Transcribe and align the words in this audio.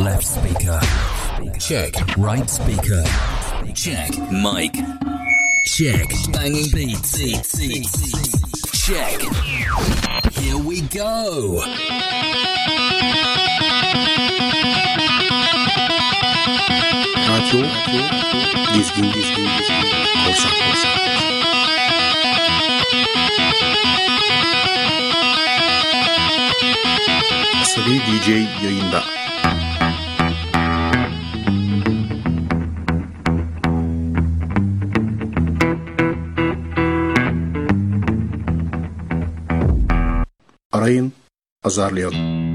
Left 0.00 0.26
speaker. 0.26 0.80
Check. 1.58 1.92
Right 2.16 2.48
speaker. 2.48 3.04
Check. 3.74 4.10
Mic. 4.32 4.72
Check. 5.66 6.08
Banging 6.32 6.70
beats. 6.72 7.18
Check. 8.72 9.20
Here 10.32 10.56
we 10.56 10.80
go. 10.80 11.62
Radyo 17.28 17.60
Dizgin 18.72 19.12
Dizgin 19.12 19.46
Dizgin 19.52 19.84
Korsan 20.24 20.54
Korsan 20.64 20.96
Asabi 27.60 28.00
DJ 28.06 28.28
yayında 28.64 29.19
Arayın, 40.90 41.12
azarlayalım. 41.64 42.49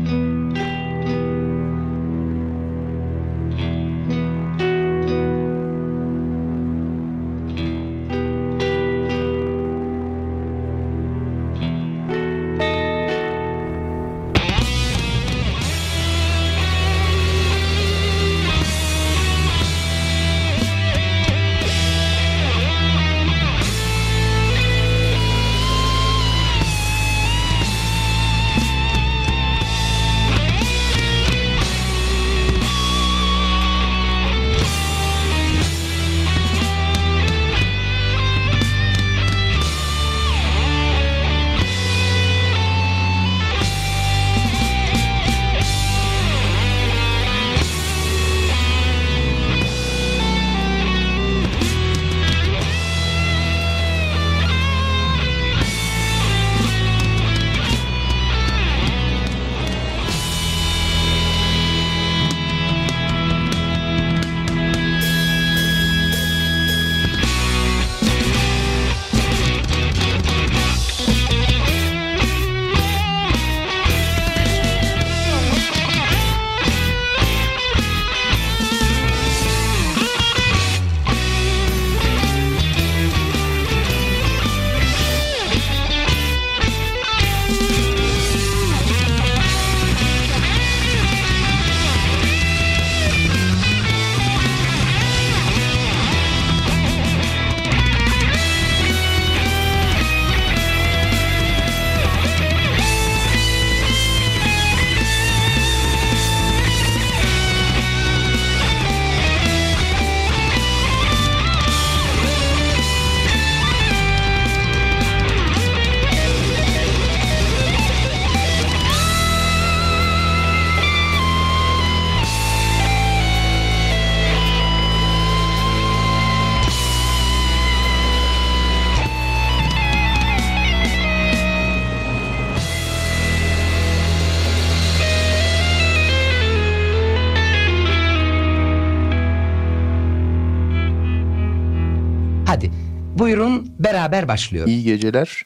Beraber 144.11 144.27
başlıyor. 144.27 144.67
İyi 144.67 144.83
geceler. 144.83 145.43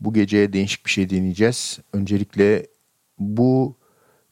Bu 0.00 0.12
gece 0.12 0.52
değişik 0.52 0.86
bir 0.86 0.90
şey 0.90 1.10
deneyeceğiz. 1.10 1.78
Öncelikle 1.92 2.66
bu 3.18 3.76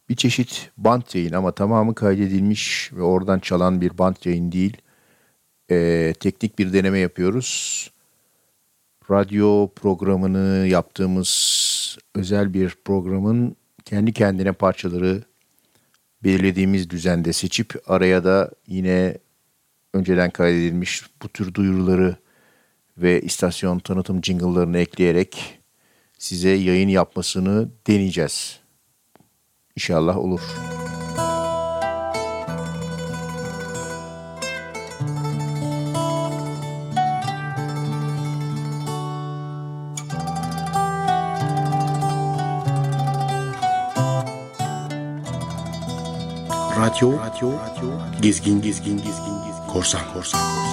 bir 0.09 0.17
çeşit 0.17 0.71
bant 0.77 1.15
yayın 1.15 1.33
ama 1.33 1.53
tamamı 1.53 1.95
kaydedilmiş 1.95 2.91
ve 2.93 3.03
oradan 3.03 3.39
çalan 3.39 3.81
bir 3.81 3.99
bant 3.99 4.27
yayın 4.27 4.53
değil. 4.53 4.77
Ee, 5.71 6.15
teknik 6.21 6.59
bir 6.59 6.73
deneme 6.73 6.99
yapıyoruz. 6.99 7.91
Radyo 9.11 9.69
programını 9.77 10.67
yaptığımız 10.67 11.99
özel 12.15 12.55
bir 12.55 12.77
programın 12.85 13.57
kendi 13.85 14.13
kendine 14.13 14.53
parçaları 14.53 15.23
belirlediğimiz 16.25 16.91
düzende 16.91 17.33
seçip 17.33 17.75
araya 17.87 18.25
da 18.25 18.51
yine 18.67 19.19
önceden 19.95 20.31
kaydedilmiş 20.31 21.03
bu 21.23 21.29
tür 21.29 21.55
duyuruları 21.55 22.17
ve 22.99 23.21
istasyon 23.21 23.79
tanıtım 23.79 24.25
jingle'larını 24.25 24.79
ekleyerek 24.79 25.59
size 26.19 26.51
yayın 26.51 26.89
yapmasını 26.89 27.69
deneyeceğiz. 27.87 28.61
İnşallah 29.77 30.17
olur. 30.17 30.41
Radyo, 46.77 47.13
radyo, 47.13 47.53
radyo, 47.53 47.91
gezgin, 48.23 48.63
gezgin, 48.63 48.97
gezgin, 48.97 49.37
gezgin, 49.37 49.67
korsan, 49.69 50.01
korsan, 50.15 50.41
korsan. 50.41 50.66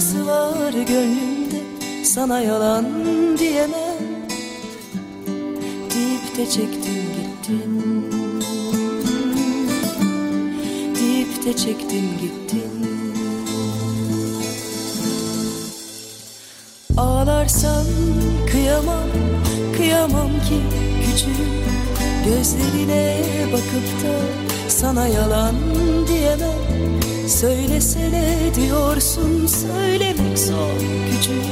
Başkası 0.00 0.26
var 0.26 0.72
gönlümde 0.72 1.60
sana 2.04 2.40
yalan 2.40 2.86
diyemem. 3.38 4.00
Deyip 5.94 6.36
de 6.36 6.50
çektin 6.50 7.02
gittin 7.16 7.82
Deyip 10.94 11.44
de 11.44 11.56
çektin 11.56 12.10
gittin 12.20 12.86
Ağlarsan 16.96 17.86
kıyamam, 18.52 19.08
kıyamam 19.76 20.30
ki 20.30 20.60
küçük 21.04 21.36
Gözlerine 22.24 23.18
bakıp 23.52 24.04
da 24.04 24.20
sana 24.68 25.08
yalan 25.08 25.54
diyemem 26.08 27.09
Söylesene 27.30 28.38
diyorsun 28.54 29.46
söylemek 29.46 30.38
zor 30.38 30.70
küçük 31.10 31.44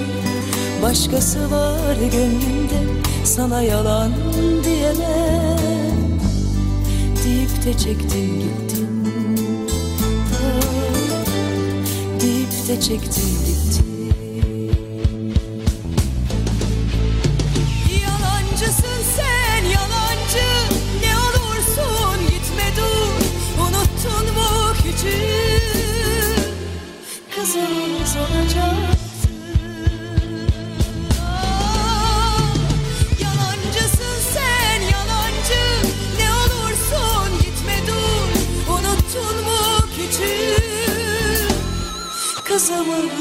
Başkası 0.82 1.50
var 1.50 1.94
gönlümde 2.12 3.02
sana 3.24 3.62
yalan 3.62 4.12
diyemem. 4.64 5.58
Deyip 7.24 7.64
de 7.64 7.78
çektin 7.78 8.40
gittin. 8.40 8.88
Ah, 10.34 12.20
Deyip 12.20 12.68
de 12.68 12.80
çektin 12.80 13.37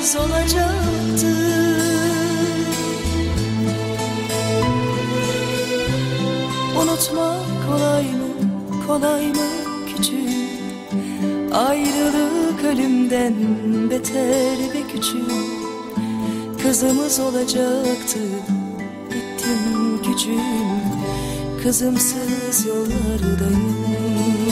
Kızımız 0.08 0.32
olacaktı. 0.32 1.28
Unutmak 6.82 7.68
kolay 7.68 8.04
mı, 8.04 8.88
kolay 8.88 9.28
mı 9.28 9.48
küçük? 9.88 10.18
Ayrılık 11.54 12.64
ölümden 12.64 13.34
beter 13.90 14.58
ve 14.74 14.82
küçük. 14.94 15.32
Kızımız 16.64 17.20
olacaktı, 17.20 18.20
gittim 19.10 20.02
küçüğüm 20.04 20.82
Kızımsız 21.64 22.66
yollardayım 22.66 24.47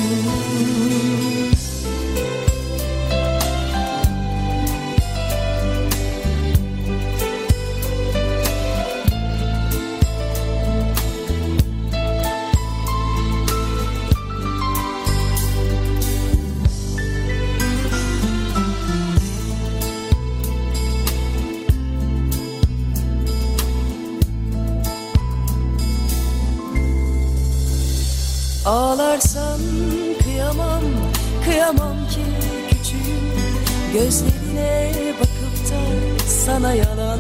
Gözlerine 34.06 35.13
bakıp 35.19 35.72
da 35.72 36.19
sana 36.28 36.74
yalan 36.74 37.19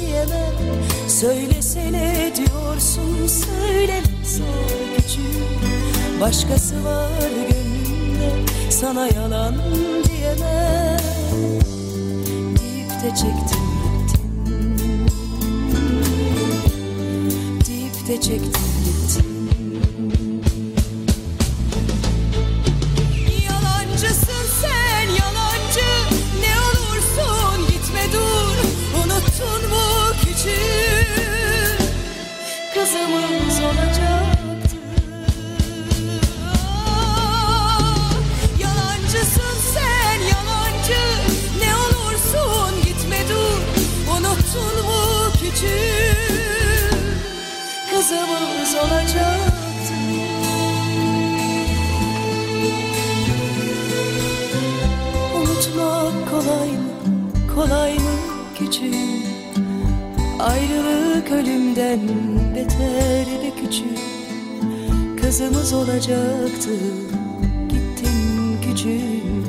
diyemem. 0.00 0.54
Söylesene 1.08 2.32
diyorsun 2.36 3.26
söyleme 3.26 4.24
zor 4.24 4.96
küçüğüm. 4.96 6.20
Başkası 6.20 6.84
var 6.84 7.10
gönlümde 7.30 8.30
sana 8.70 9.06
yalan 9.06 9.54
diyemem. 10.04 10.98
Deyip 12.56 12.90
de 12.90 13.08
çektim 13.08 13.64
gittin 14.06 15.06
Deyip 17.68 18.08
de 18.08 18.20
çektim 18.20 18.73
olacaktı, 66.10 66.70
gittim 67.68 68.60
küçüğüm 68.62 69.44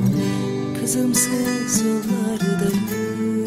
Kızımsız 0.80 1.82
yollardayım 1.86 3.46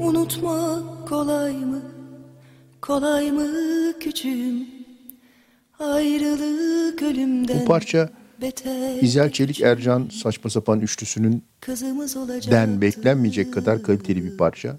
Unutmak 0.00 1.08
kolay 1.08 1.52
mı, 1.52 1.82
kolay 2.80 3.30
mı 3.30 3.48
küçüğüm? 4.00 4.66
Ayrılık 5.78 7.02
ölümden 7.02 7.60
Bu 7.60 7.64
parça 7.64 8.10
İzel 9.00 9.30
Çelik 9.32 9.60
Ercan 9.60 10.08
saçma 10.22 10.50
sapan 10.50 10.80
üçlüsünün 10.80 11.44
den 12.50 12.80
beklenmeyecek 12.80 13.54
kadar 13.54 13.82
kaliteli 13.82 14.24
bir 14.24 14.36
parça. 14.36 14.78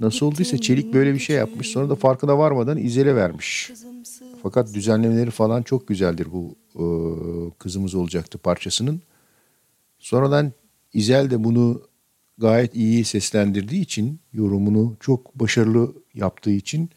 Nasıl 0.00 0.26
olduysa 0.26 0.58
Çelik 0.58 0.94
böyle 0.94 1.14
bir 1.14 1.18
şey 1.18 1.36
yapmış. 1.36 1.68
Sonra 1.68 1.90
da 1.90 1.94
farkına 1.94 2.38
varmadan 2.38 2.78
İzel'e 2.78 3.16
vermiş. 3.16 3.70
Fakat 4.42 4.74
düzenlemeleri 4.74 5.30
falan 5.30 5.62
çok 5.62 5.88
güzeldir 5.88 6.28
bu 6.32 6.54
e, 6.74 6.84
kızımız 7.58 7.94
olacaktı 7.94 8.38
parçasının. 8.38 9.02
Sonradan 9.98 10.52
İzel 10.92 11.30
de 11.30 11.44
bunu 11.44 11.82
gayet 12.38 12.74
iyi 12.76 13.04
seslendirdiği 13.04 13.82
için, 13.82 14.20
yorumunu 14.32 14.96
çok 15.00 15.34
başarılı 15.34 15.92
yaptığı 16.14 16.50
için 16.50 16.90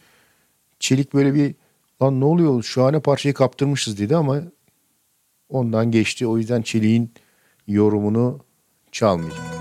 Çelik 0.79 1.13
böyle 1.13 1.33
bir 1.33 1.55
lan 2.01 2.19
ne 2.19 2.25
oluyor 2.25 2.63
şahane 2.63 2.99
parçayı 2.99 3.33
kaptırmışız 3.33 3.99
dedi 3.99 4.15
ama 4.15 4.41
ondan 5.49 5.91
geçti. 5.91 6.27
O 6.27 6.37
yüzden 6.37 6.61
Çelik'in 6.61 7.11
yorumunu 7.67 8.39
çalmayacağım. 8.91 9.56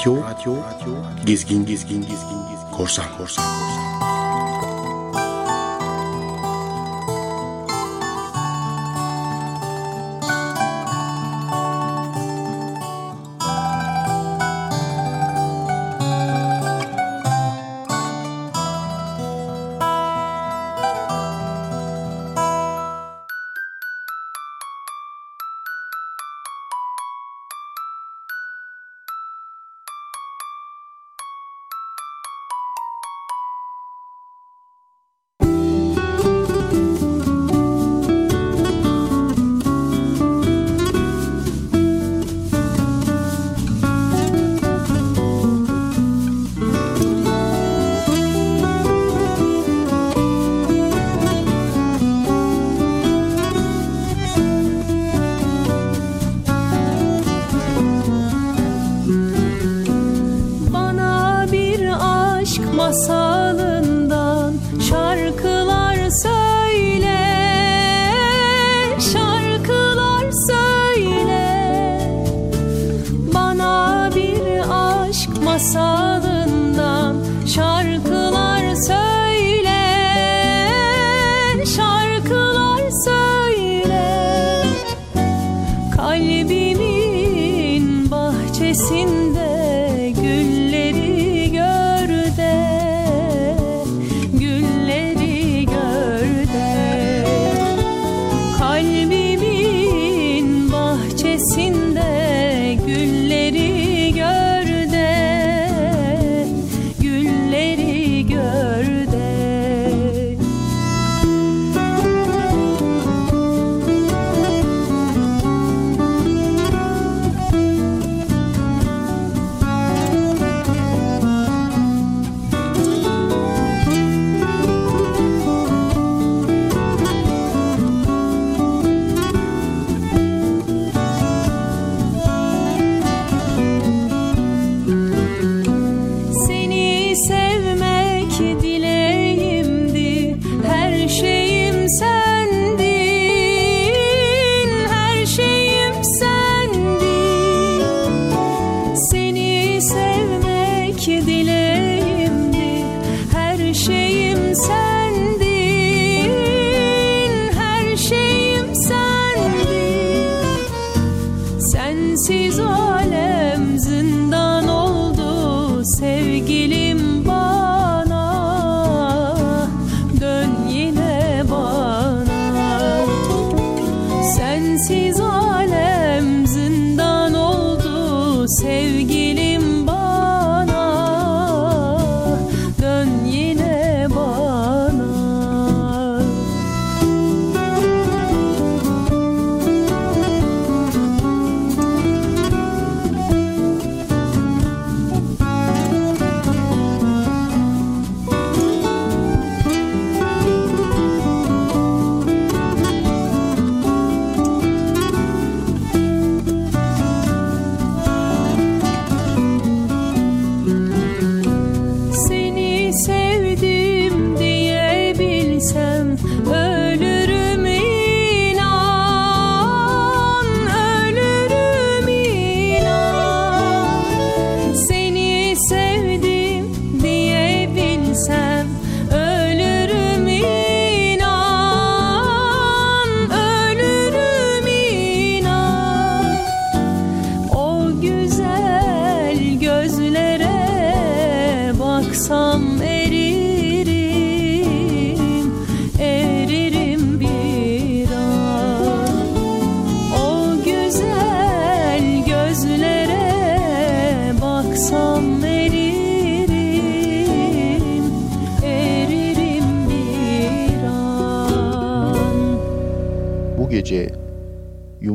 Radyo, 0.00 0.22
radyo, 0.22 0.56
gezgin, 1.26 1.66
gezgin, 1.66 2.00
gezgin, 2.00 2.40
gezgin, 2.48 2.70
korsan, 2.72 3.04
korsan, 3.18 3.44
korsan. 3.44 3.79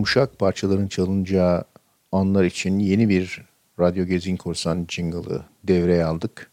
yumuşak 0.06 0.40
parçaların 0.40 0.88
çalınacağı 0.88 1.64
anlar 2.12 2.44
için 2.44 2.80
yeni 2.80 3.10
bir 3.10 3.42
Radyo 3.80 4.06
Gezin 4.06 4.38
Korsan 4.38 4.88
jingle'ı 4.90 5.42
devreye 5.64 6.06
aldık. 6.06 6.52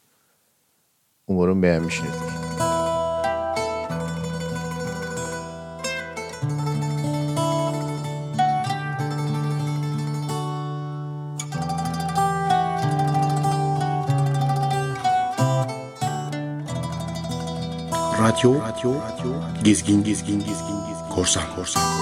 Umarım 1.27 1.63
beğenmişsinizdir. 1.63 2.21
Radyo, 18.21 18.61
radyo, 18.61 18.95
radyo, 18.95 19.33
gezgin, 19.65 20.05
gezgin, 20.05 20.39
gezgin, 20.39 20.79
gezgin, 20.79 21.09
korsan, 21.15 21.43
korsan, 21.57 21.57
korsan. 21.57 22.02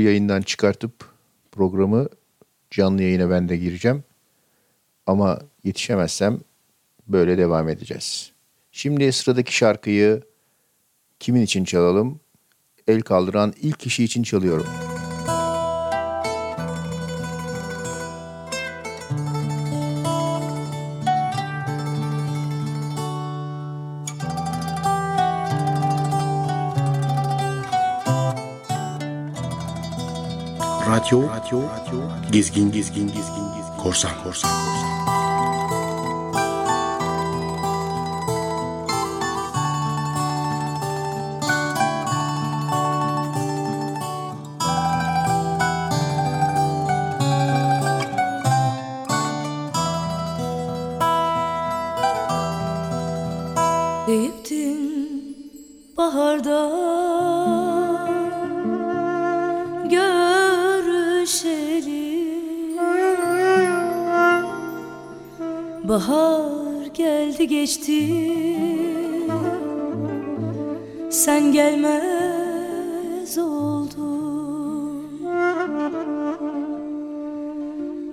yayından 0.00 0.42
çıkartıp 0.42 0.92
programı 1.52 2.08
canlı 2.70 3.02
yayına 3.02 3.30
ben 3.30 3.48
de 3.48 3.56
gireceğim. 3.56 4.04
Ama 5.06 5.40
yetişemezsem 5.64 6.40
böyle 7.08 7.38
devam 7.38 7.68
edeceğiz. 7.68 8.32
Şimdi 8.72 9.12
sıradaki 9.12 9.56
şarkıyı 9.56 10.22
kimin 11.20 11.42
için 11.42 11.64
çalalım? 11.64 12.20
El 12.88 13.00
kaldıran 13.00 13.54
ilk 13.62 13.80
kişi 13.80 14.04
için 14.04 14.22
çalıyorum. 14.22 14.89
Radyo, 31.10 31.26
Radyo, 31.26 32.06
Gezgin, 32.30 32.70
Gezgin, 32.70 33.08
Gezgin, 33.08 33.46
Gezgin, 33.50 33.76
Korsan, 33.76 34.14
Korsan, 34.22 34.50
Korsan. 34.50 34.79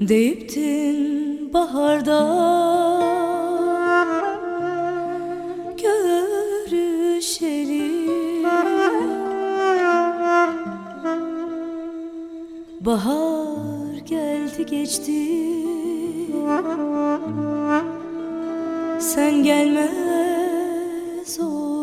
Deyiptin 0.08 1.54
baharda. 1.54 2.20
Görüşelim 6.72 7.98
Bahar 12.82 13.98
geldi 14.06 14.66
geçti. 14.66 15.28
Sen 19.00 19.44
gelmez 19.44 21.40
ol. 21.40 21.77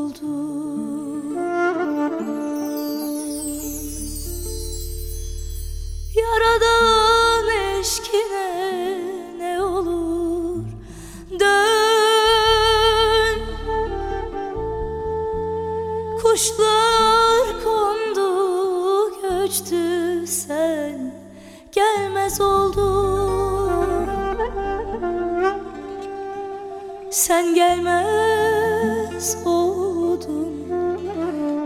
Sen 27.27 27.55
gelmez 27.55 29.37
oldun. 29.45 30.55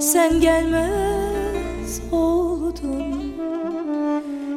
Sen 0.00 0.40
gelmez 0.40 2.00
oldun. 2.12 3.34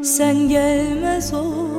Sen 0.04 0.50
gelmez 0.50 1.34
oldun. 1.34 1.71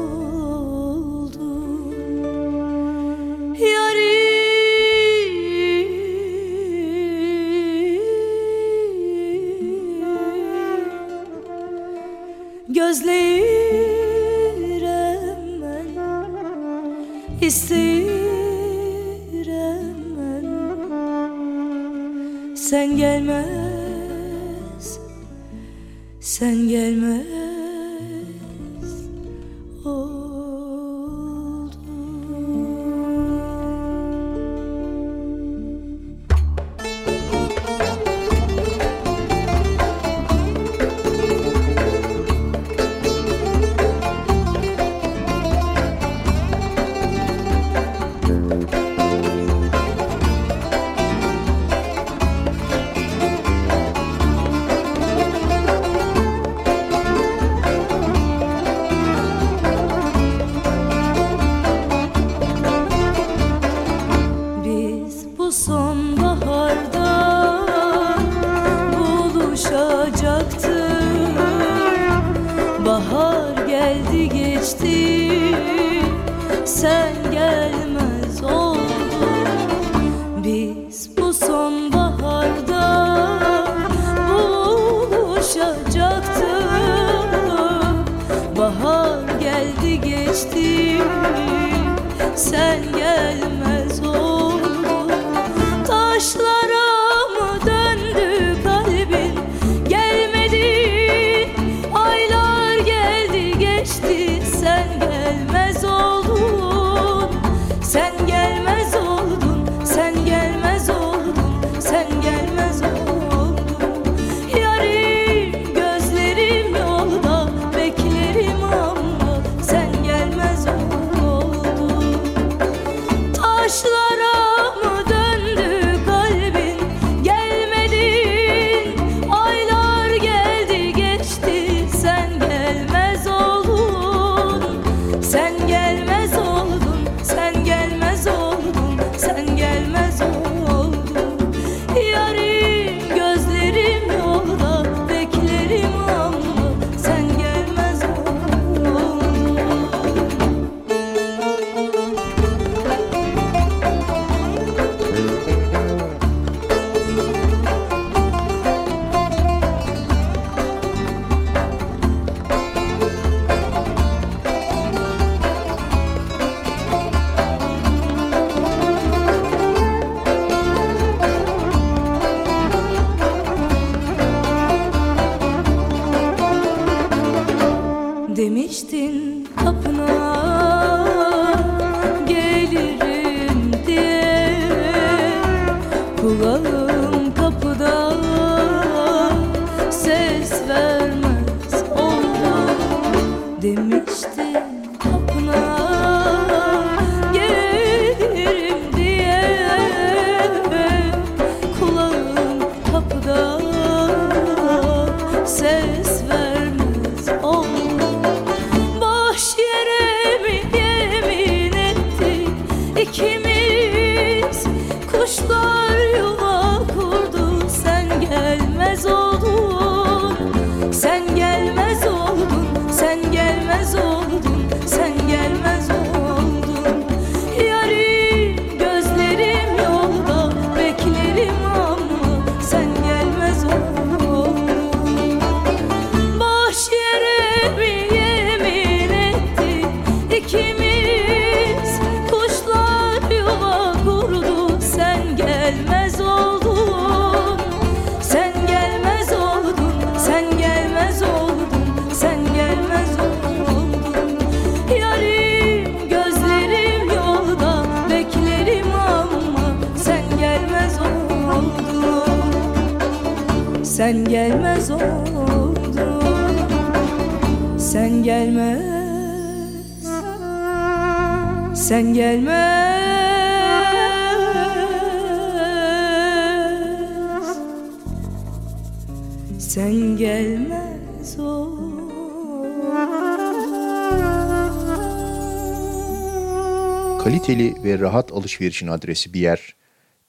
alışverişin 288.52 288.86
adresi 288.86 289.34
bir 289.34 289.40
yer. 289.40 289.74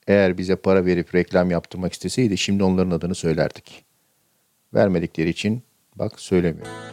Eğer 0.06 0.38
bize 0.38 0.56
para 0.56 0.86
verip 0.86 1.14
reklam 1.14 1.50
yaptırmak 1.50 1.92
isteseydi 1.92 2.38
şimdi 2.38 2.62
onların 2.62 2.90
adını 2.90 3.14
söylerdik. 3.14 3.84
Vermedikleri 4.74 5.28
için 5.28 5.62
bak 5.96 6.20
söylemiyorum. 6.20 6.83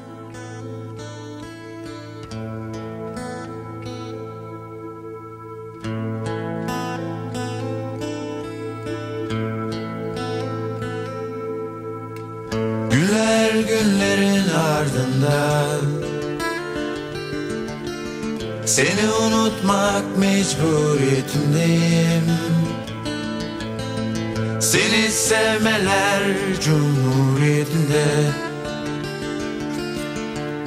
Erenler 25.92 26.62
Cumhuriyeti'nde. 26.62 28.06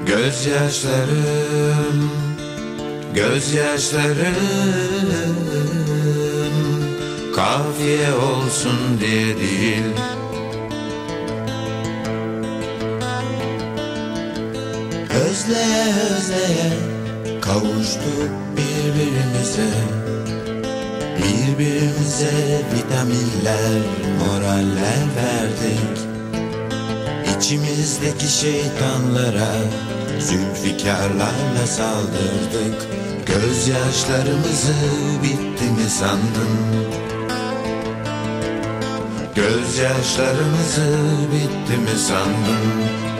Gözyaşlarım 0.06 2.10
Gözyaşlarım 3.14 4.34
Kafiye 7.36 8.14
olsun 8.14 8.78
diye 9.00 9.36
değil. 9.36 9.84
Özleye 15.10 15.94
özleye 16.10 16.72
kavuştuk 17.40 18.30
birbirimize. 18.56 20.03
Birbirimize 21.18 22.62
vitaminler, 22.74 23.82
moraller 24.18 25.04
verdik 25.16 25.98
İçimizdeki 27.36 28.28
şeytanlara, 28.28 29.52
zülfikarlarla 30.20 31.66
saldırdık 31.66 32.88
Gözyaşlarımızı 33.26 34.74
bitti 35.22 35.64
mi 35.64 35.90
sandın? 35.90 36.54
Gözyaşlarımızı 39.34 40.98
bitti 41.32 41.80
mi 41.80 41.98
sandın? 41.98 43.13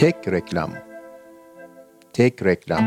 Tek 0.00 0.28
reklam. 0.28 0.72
Tek 2.12 2.42
reklam. 2.42 2.84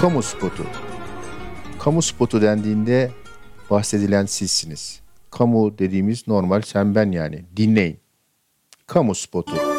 Kamu 0.00 0.22
spotu. 0.22 0.66
Kamu 1.78 2.02
spotu 2.02 2.42
dendiğinde 2.42 3.10
bahsedilen 3.70 4.26
sizsiniz. 4.26 5.00
Kamu 5.30 5.78
dediğimiz 5.78 6.28
normal 6.28 6.62
sen 6.62 6.94
ben 6.94 7.12
yani. 7.12 7.44
Dinleyin. 7.56 8.00
Kamu 8.86 9.14
spotu. 9.14 9.69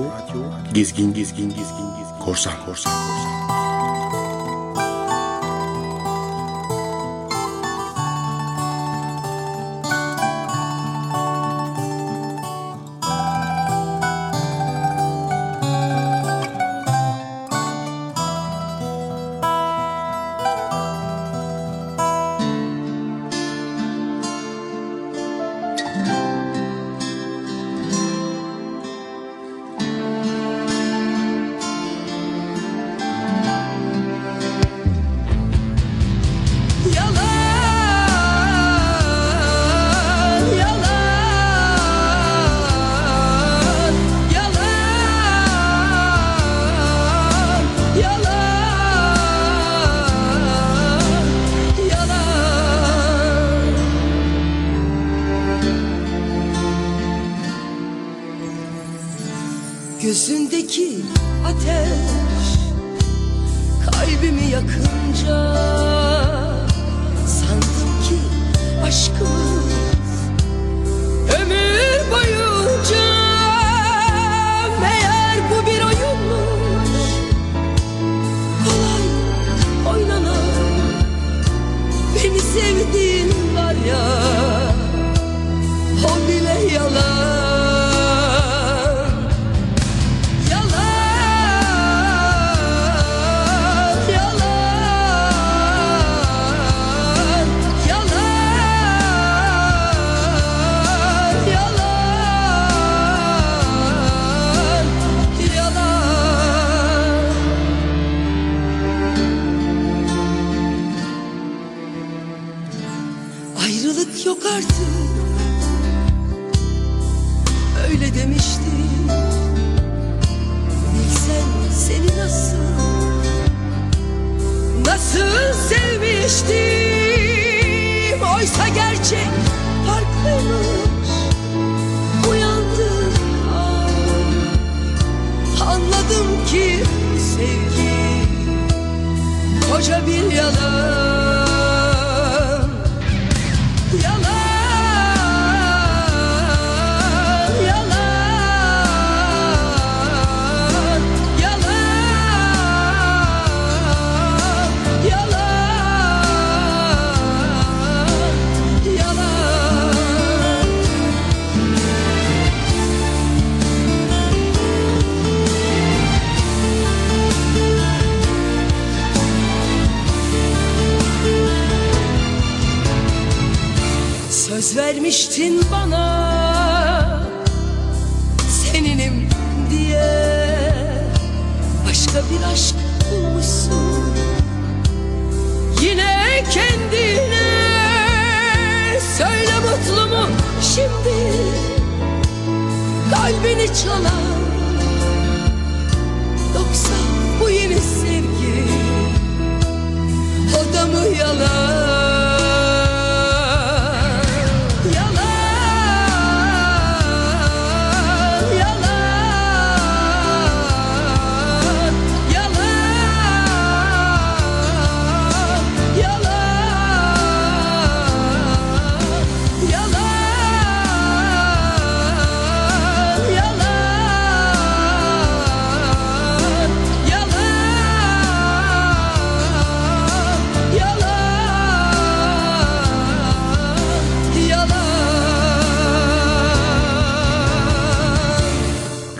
Radyo. 0.00 0.40
Gezgin 0.72 1.12
Gezgin 1.12 1.48
Gezgin 1.48 1.88
Gezgin. 1.96 2.18
Korsan 2.18 2.56
Korsan. 2.64 3.11
içimdeki 60.62 60.96
ateş. 61.46 62.58
Kalbimi 63.84 64.50
yakınca 64.50 65.71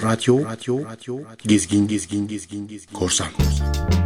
radyo, 0.02 0.44
radyo, 0.44 0.82
radyo, 0.84 1.20
gezgin, 1.46 1.86
gezgin, 1.86 2.26
gezgin, 2.26 2.68
korsan, 2.92 3.30
korsan. 3.32 4.01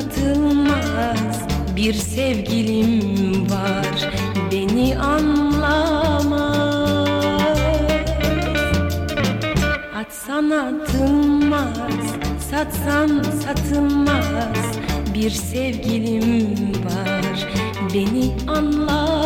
Satılmaz 0.00 1.48
Bir 1.76 1.94
sevgilim 1.94 3.50
var, 3.50 4.12
beni 4.52 4.98
anlamaz. 4.98 6.38
Atsan 9.96 10.50
atılmaz, 10.50 12.14
satsan 12.50 13.22
satılmaz. 13.22 14.78
Bir 15.14 15.30
sevgilim 15.30 16.54
var, 16.84 17.48
beni 17.94 18.36
anlamaz 18.46 19.17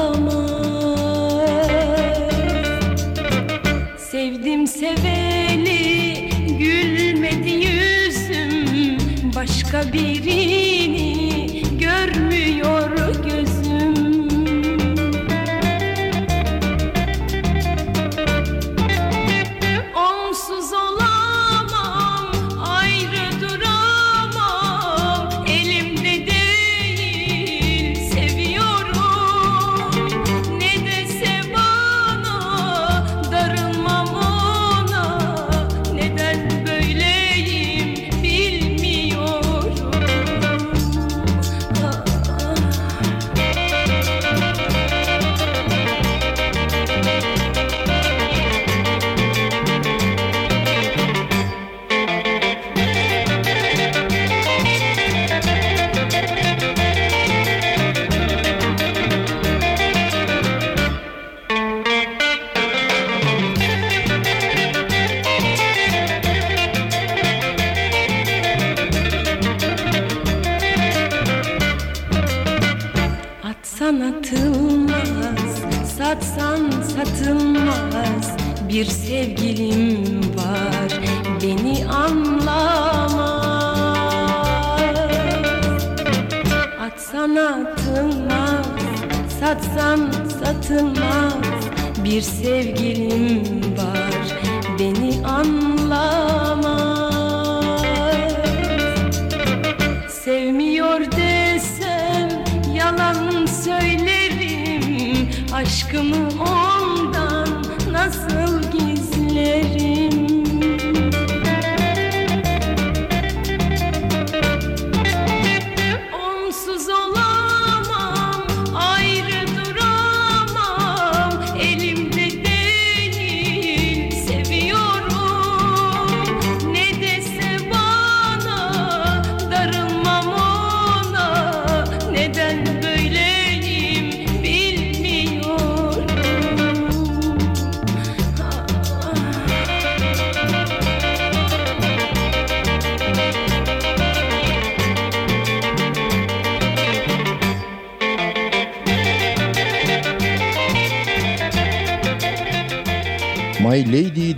Bir 92.23 92.92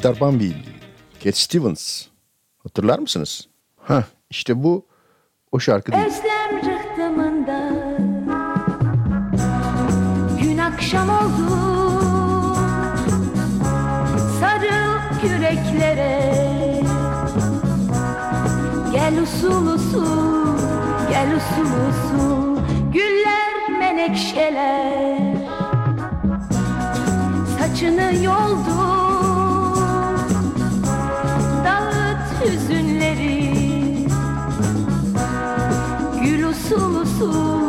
Lady 0.04 0.14
Darbanville, 0.14 0.64
Cat 1.20 1.36
Stevens. 1.36 2.06
Hatırlar 2.62 2.98
mısınız? 2.98 3.48
Hah 3.80 4.02
işte 4.30 4.62
bu 4.62 4.86
o 5.52 5.60
şarkı 5.60 5.92
değil. 5.92 6.04
Özlem 6.04 6.56
rıhtımında 6.56 7.70
Gün 10.42 10.58
akşam 10.58 11.08
oldu 11.08 11.50
Sarıl 14.40 15.20
küreklere 15.20 16.34
Gel 18.92 19.22
usul 19.22 19.66
usul 19.66 20.58
Gel 21.10 21.36
usul 21.36 21.70
usul 21.88 22.58
Güller 22.92 23.78
menekşeler 23.78 25.36
Saçını 27.58 28.24
yoldu 28.24 29.03
usul 37.24 37.63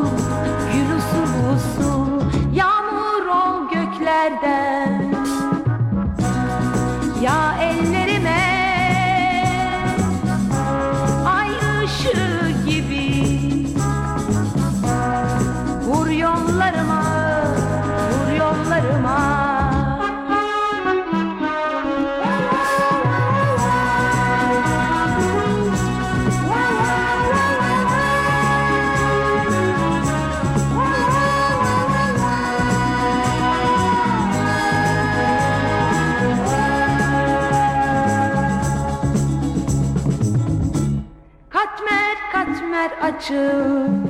açım 43.18 44.08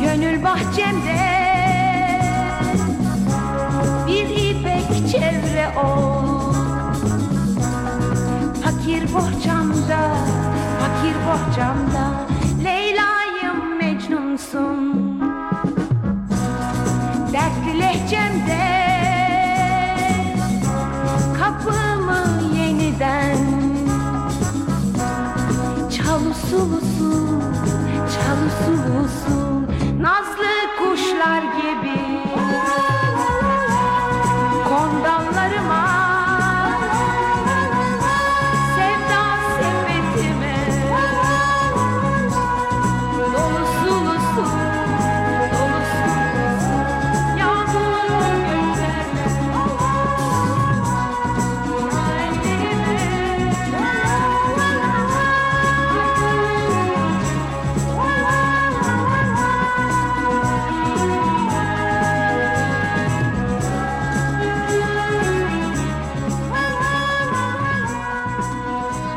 Gönül 0.00 0.44
bahçemde 0.44 1.42
Bir 4.06 4.28
ipek 4.28 5.10
çevre 5.10 5.68
ol. 5.84 6.52
Fakir 8.62 9.14
bohçamda 9.14 10.16
Fakir 10.80 11.16
bohçamda. 11.26 12.11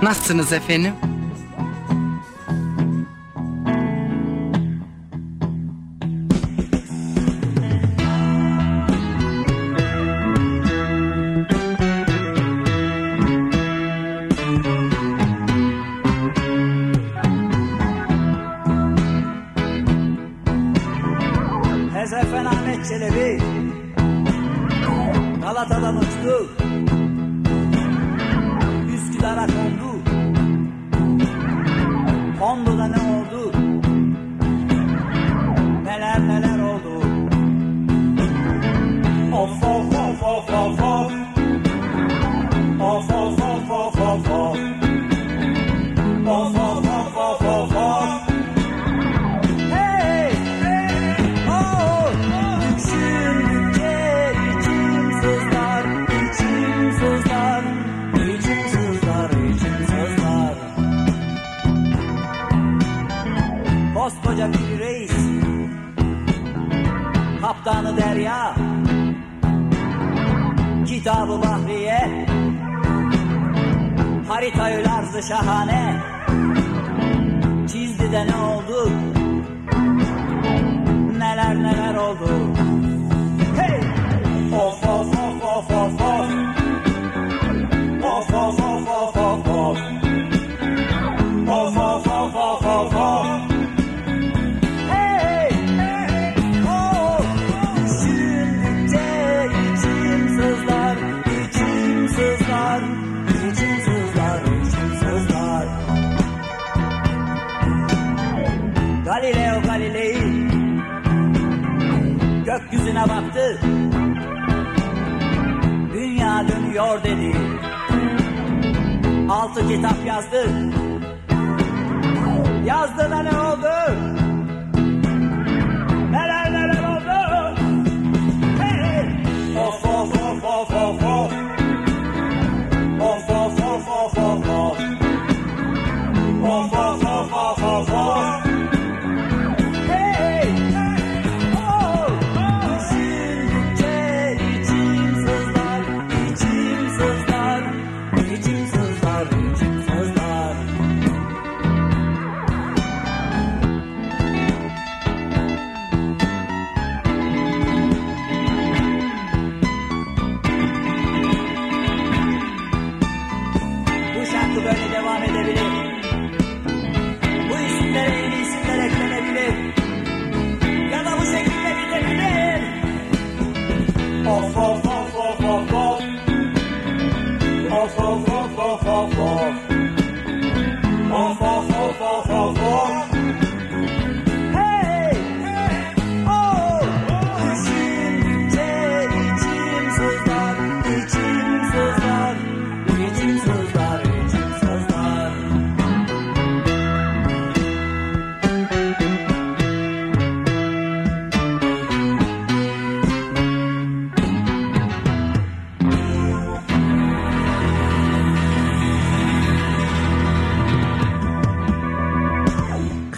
Nasılsınız 0.05 0.53
efendim? 0.53 0.93
Ezefen 22.03 22.45
Ahmet 22.45 22.85
Çelebi 22.87 23.41
Galata'dan 25.41 25.97
uçtu 25.97 26.49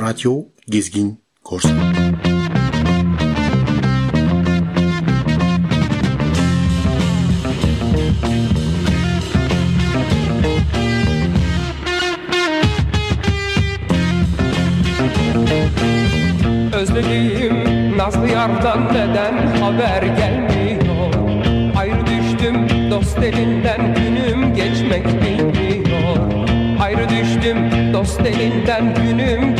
Radyo 0.07 0.43
Gezgin 0.69 1.19
Korsan. 1.43 1.77
Özledim 16.73 17.97
nazlı 17.97 18.27
yardan 18.27 18.87
neden 18.93 19.47
haber 19.61 20.03
gelmiyor 20.03 21.13
Ayrı 21.77 22.05
düştüm 22.05 22.69
dost 22.91 23.17
elinden 23.17 23.95
günüm 23.95 24.55
geçmek 24.55 25.05
bilmiyor 25.21 26.17
Ayrı 26.79 27.09
düştüm 27.09 27.57
dost 27.93 28.21
elinden 28.21 28.95
günüm 28.95 29.56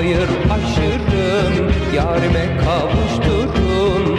Hayır 0.00 0.28
haşırım 0.48 1.72
yarime 1.96 2.58
kavuşturun 2.64 4.18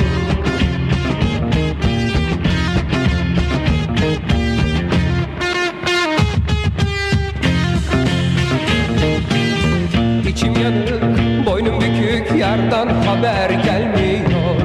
İçim 10.30 10.54
yanık 10.54 11.46
boynum 11.46 11.82
bükük 11.82 12.40
yardan 12.40 12.88
haber 12.88 13.50
gelmiyor. 13.50 14.56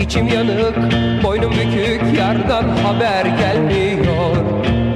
İçim 0.00 0.28
yanık 0.28 0.76
boynum 1.22 1.52
bükük 1.52 2.18
yardan 2.18 2.68
haber 2.68 3.26
gelmiyor. 3.26 4.36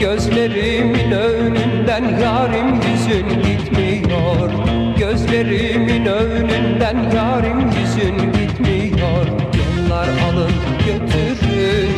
Gözlerimin 0.00 1.10
önünden 1.10 2.18
yarim 2.18 2.74
yüzün 2.74 3.28
gitmiyor. 3.28 4.81
Gözlerimin 5.02 6.06
önünden 6.06 7.10
yarim 7.14 7.60
yüzün 7.60 8.32
gitmiyor 8.32 9.26
Yollar 9.58 10.08
alın 10.08 10.52
götürün 10.86 11.90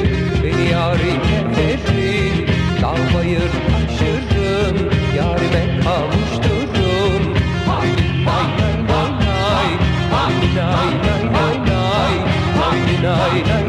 Beni 0.44 0.70
yarime 0.70 1.56
verin 1.56 2.46
Dağ 2.82 2.94
bayır 3.18 3.50
aşırım 3.76 4.90
Yarime 5.16 5.80
kavuşturun 5.84 7.34
Hay 7.68 7.88
hay 8.24 8.46
hay 8.60 8.76
hay 8.88 9.10
hay 9.26 9.70
Hay 10.12 10.34
hay 10.56 10.90
hay 11.04 11.22
hay 11.34 11.58
hay 11.68 12.14
Hay 12.56 12.80
hay 13.06 13.42
hay 13.42 13.52
hay 13.52 13.63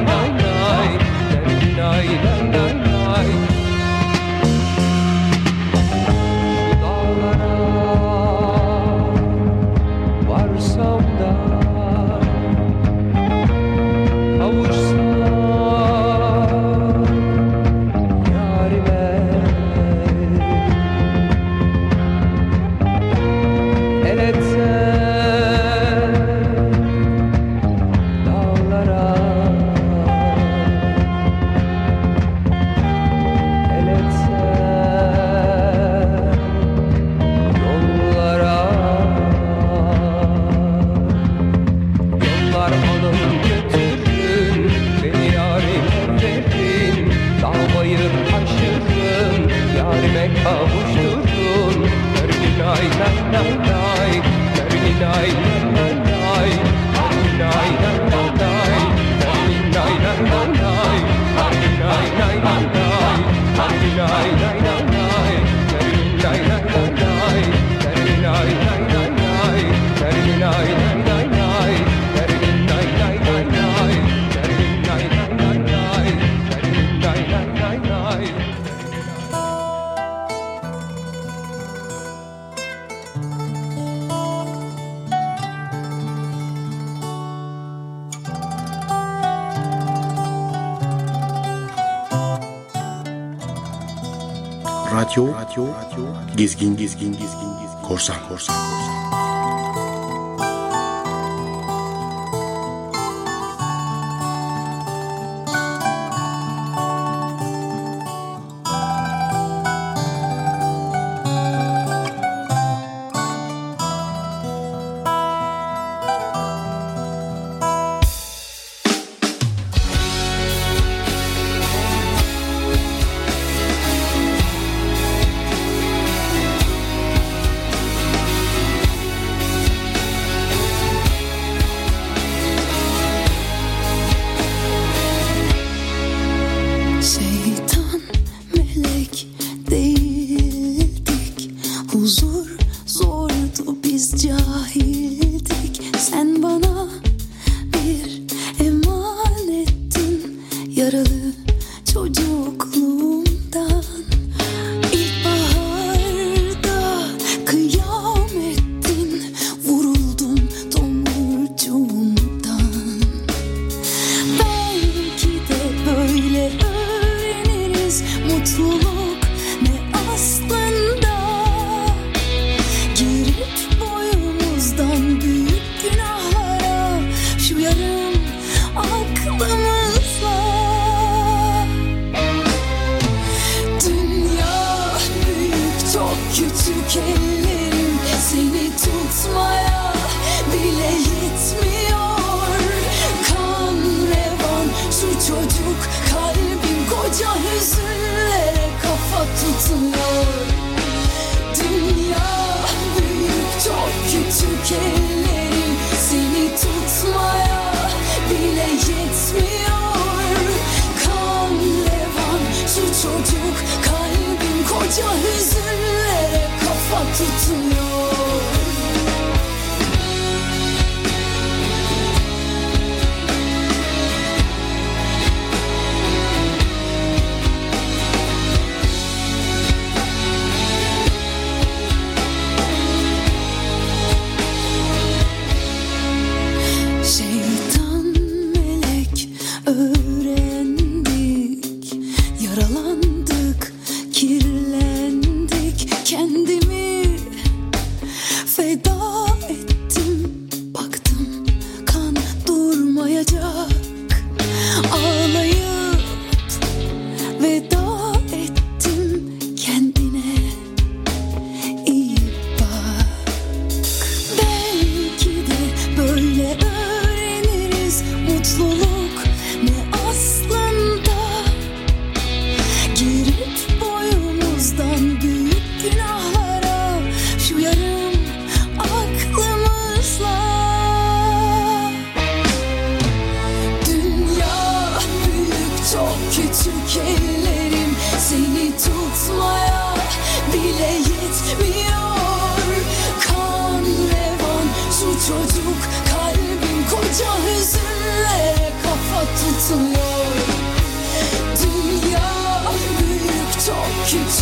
Radyo. 95.64 96.08
Gezgin 96.36 96.76
Gezgin 96.76 97.12
Gezgin 97.12 97.52
Gezgin. 97.60 97.82
Korsan 97.82 98.20
Korsan. 98.28 98.56
Korsan 98.56 98.85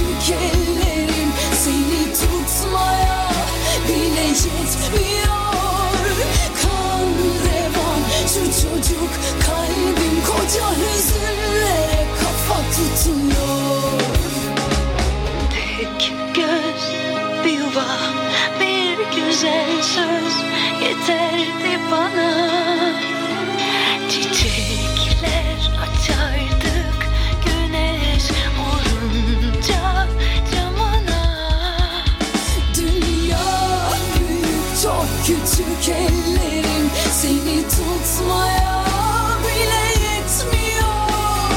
küçük 0.03 0.35
ellerim 0.35 1.31
seni 1.63 2.13
tutmaya 2.13 3.29
bile 3.87 4.21
yetmiyor. 4.27 5.33
Kan 6.61 7.07
revan 7.45 8.01
şu 8.27 8.61
çocuk 8.61 9.09
kalbim 9.45 10.23
koca 10.25 10.69
hüzünle 10.71 12.07
kafa 12.19 12.59
tutuyor. 12.71 14.01
Tek 15.53 16.13
göz 16.35 16.83
bir 17.45 17.51
yuva 17.51 17.97
bir 18.59 18.97
güzel 19.15 19.81
söz 19.81 20.33
yeterdi 20.81 21.79
bana 21.91 22.72
ellerim. 35.89 36.89
Seni 37.11 37.63
tutmaya 37.69 38.83
bile 39.43 40.05
yetmiyor. 40.05 41.49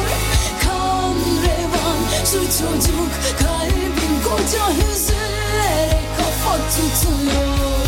Kan 0.65 1.15
revan 1.43 2.25
şu 2.25 2.41
çocuk 2.59 3.11
kalbim 3.39 4.23
koca 4.25 4.69
hüzünlere 4.71 6.01
kafa 6.17 6.57
tutuyor. 6.57 7.87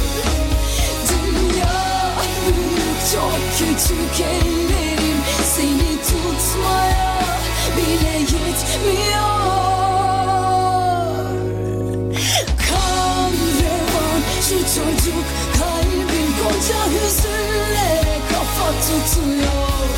Dünya 1.09 2.13
büyük 2.47 3.13
çok 3.13 3.41
küçük 3.59 4.27
ellerim. 4.27 5.19
Seni 5.57 6.03
tutmaya 6.03 7.19
bile 7.77 8.19
yetmiyor 8.19 9.68
koca 16.59 16.87
hüzünlere 16.87 18.19
kafa 18.33 18.73
tutuyor. 18.81 19.89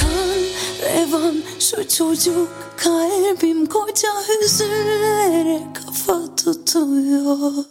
Kan 0.00 0.40
revan 0.82 1.36
şu 1.60 1.88
çocuk 1.88 2.48
kalbim 2.76 3.66
koca 3.66 4.08
hüzünlere 4.28 5.62
kafa 5.74 6.36
tutuyor 6.36 7.64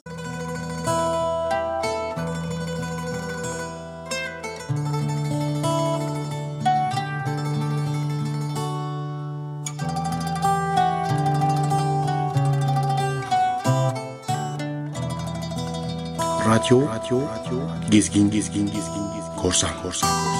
Radyo, 16.69 17.21
gezgin, 17.89 18.29
gezgin, 18.29 18.65
gezgin, 18.69 19.05
gezgin, 19.09 19.35
korsan, 19.35 19.73
korsan, 19.81 20.09
korsan. 20.09 20.38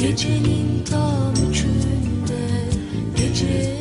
Gecenin 0.00 0.84
tam 0.90 1.50
üçünde, 1.50 2.38
gecenin 3.16 3.79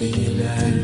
Geç 0.00 0.14
değil, 0.16 0.79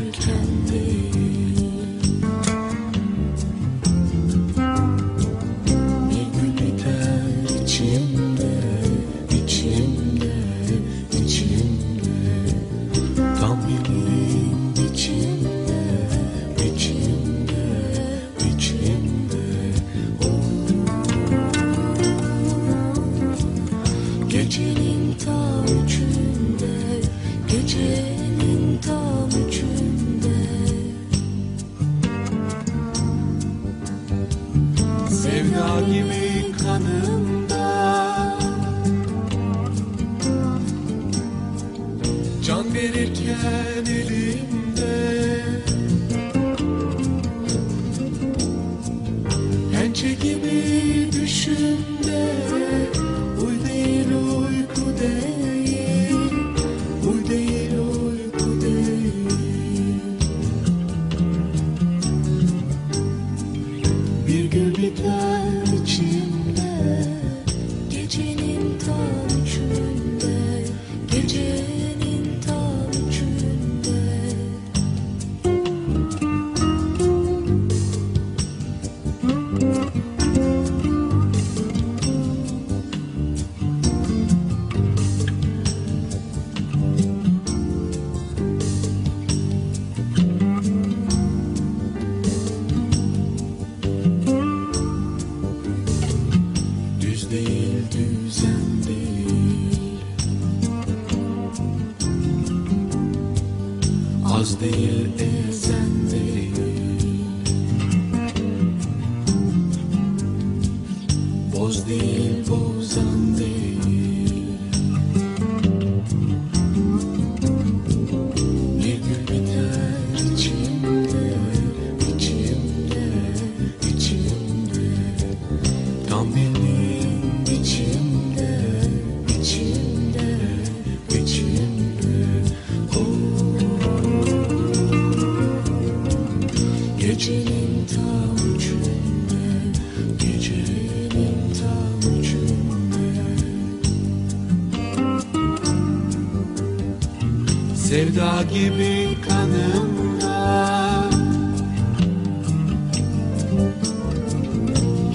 Dağ 148.17 148.43
gibi 148.43 149.17
kanımda. 149.29 151.03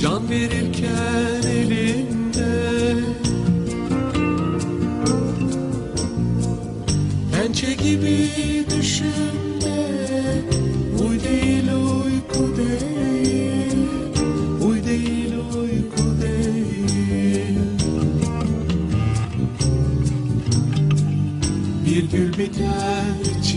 Can 0.01 0.31
verirken 0.31 1.43
elimde. 1.51 2.95
Pençe 7.33 7.75
gibi 7.75 8.29
düşünme. 8.77 9.87
Uy 11.09 11.23
değil 11.25 11.69
uyku 11.73 12.57
değil. 12.57 12.82
da 22.49 23.52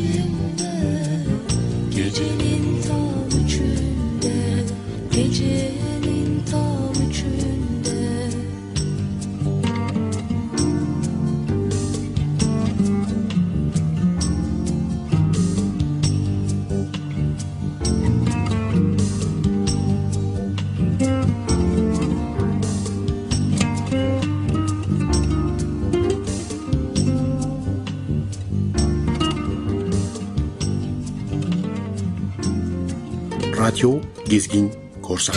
dizgin 34.35 34.71
korsan. 35.01 35.35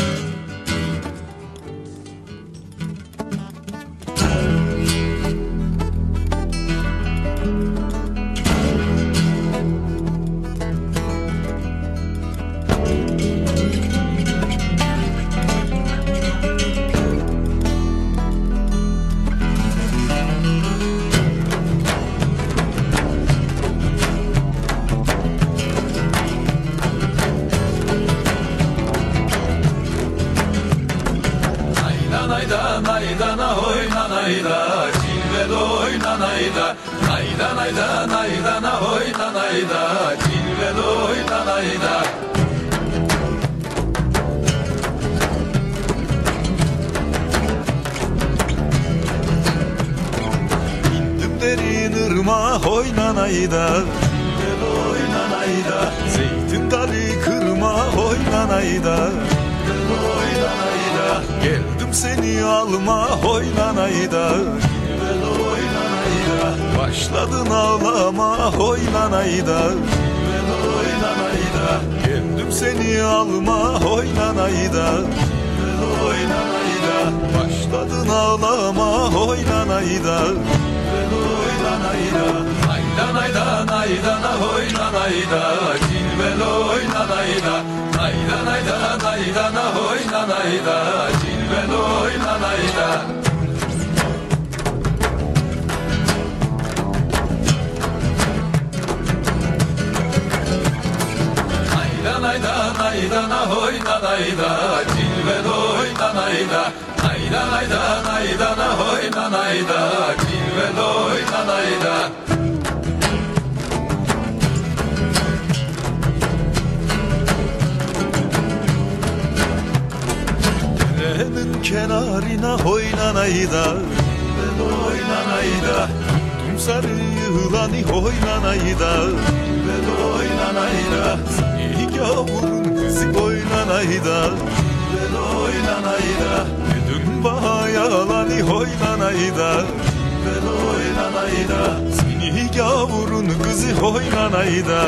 oynanayda 140.68 141.60
Seni 141.96 142.50
gavurun 142.56 143.28
kızı 143.42 143.86
oynanayda 143.86 144.80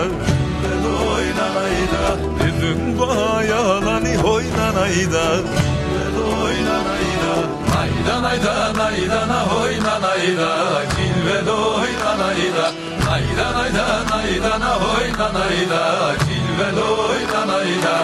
Bel 0.62 0.84
oynanayda 1.14 2.02
Evin 2.44 2.98
bayalanı 3.00 4.22
oynanayda 4.24 5.24
Bel 5.92 6.16
oynanayda 6.44 7.32
Nayda 7.74 8.22
nayda 8.22 8.72
nayda 8.78 9.28
na 9.28 9.40
oynanayda 9.62 10.50
Cilvel 10.96 11.48
oynanayda 11.48 12.66
Nayda 13.06 13.46
nayda 13.56 13.86
nayda 14.10 14.60
na 14.60 14.72
oynanayda 14.76 15.82
Cilvel 16.24 16.78
oynanayda 16.82 17.96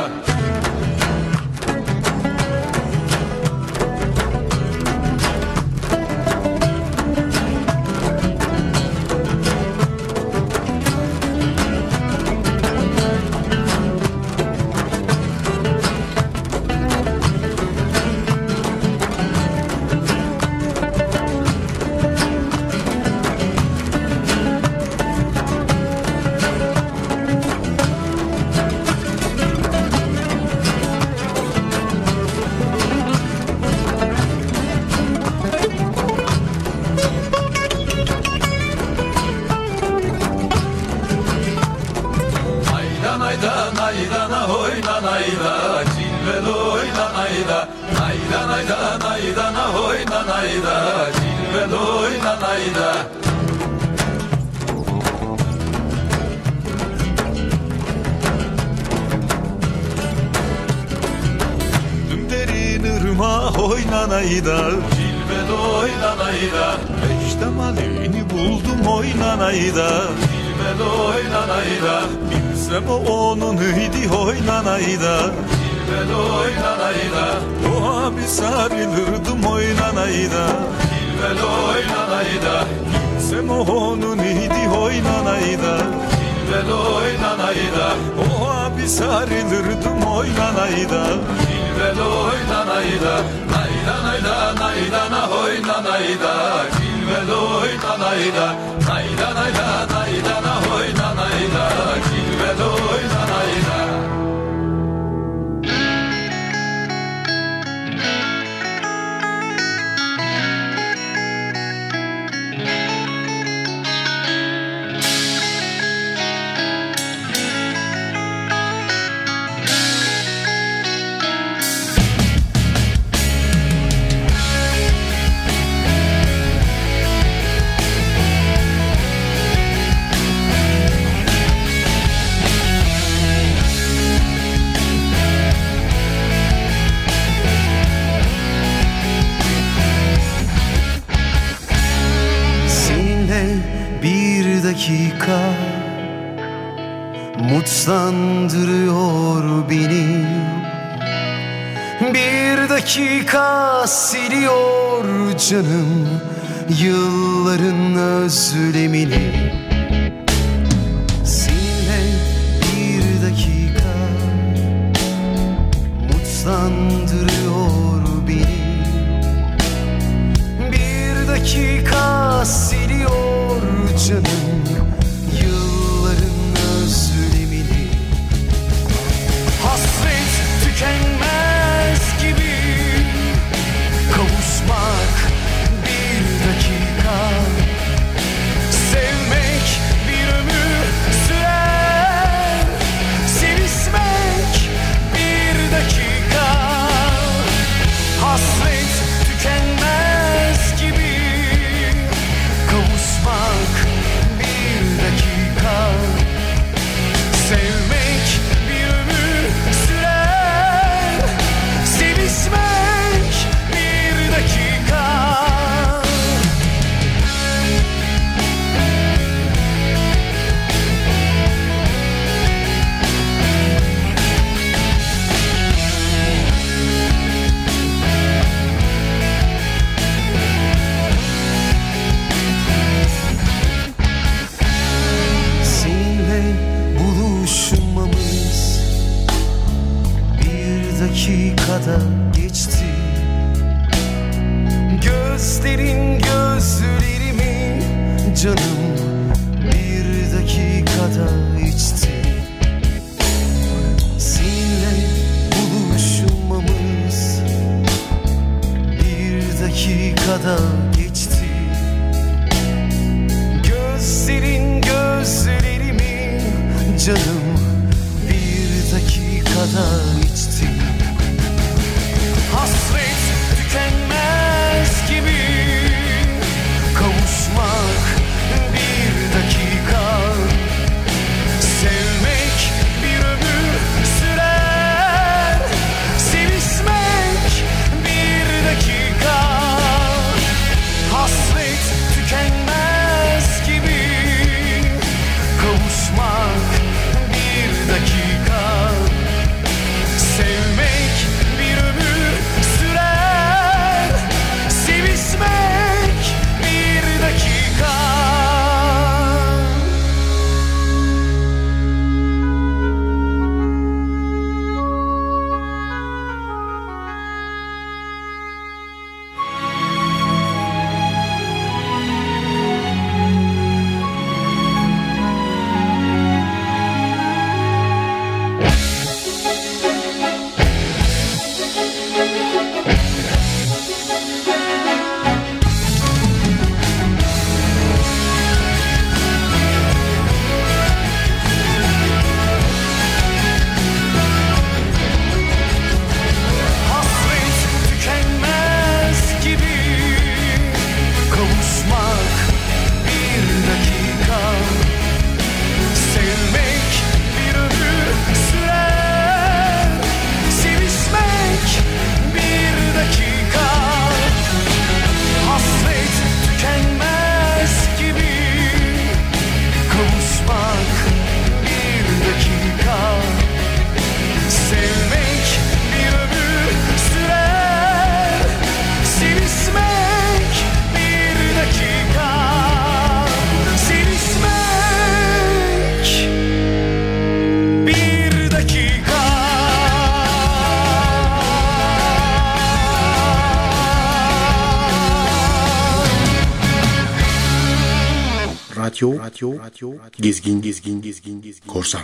radyo, 399.77 399.99
gezgin, 400.21 400.61
gezgin, 400.63 401.01
gezgin, 401.03 401.41
gezgin, 401.41 401.67
korsan. 401.67 402.01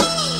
Thank 0.00 0.39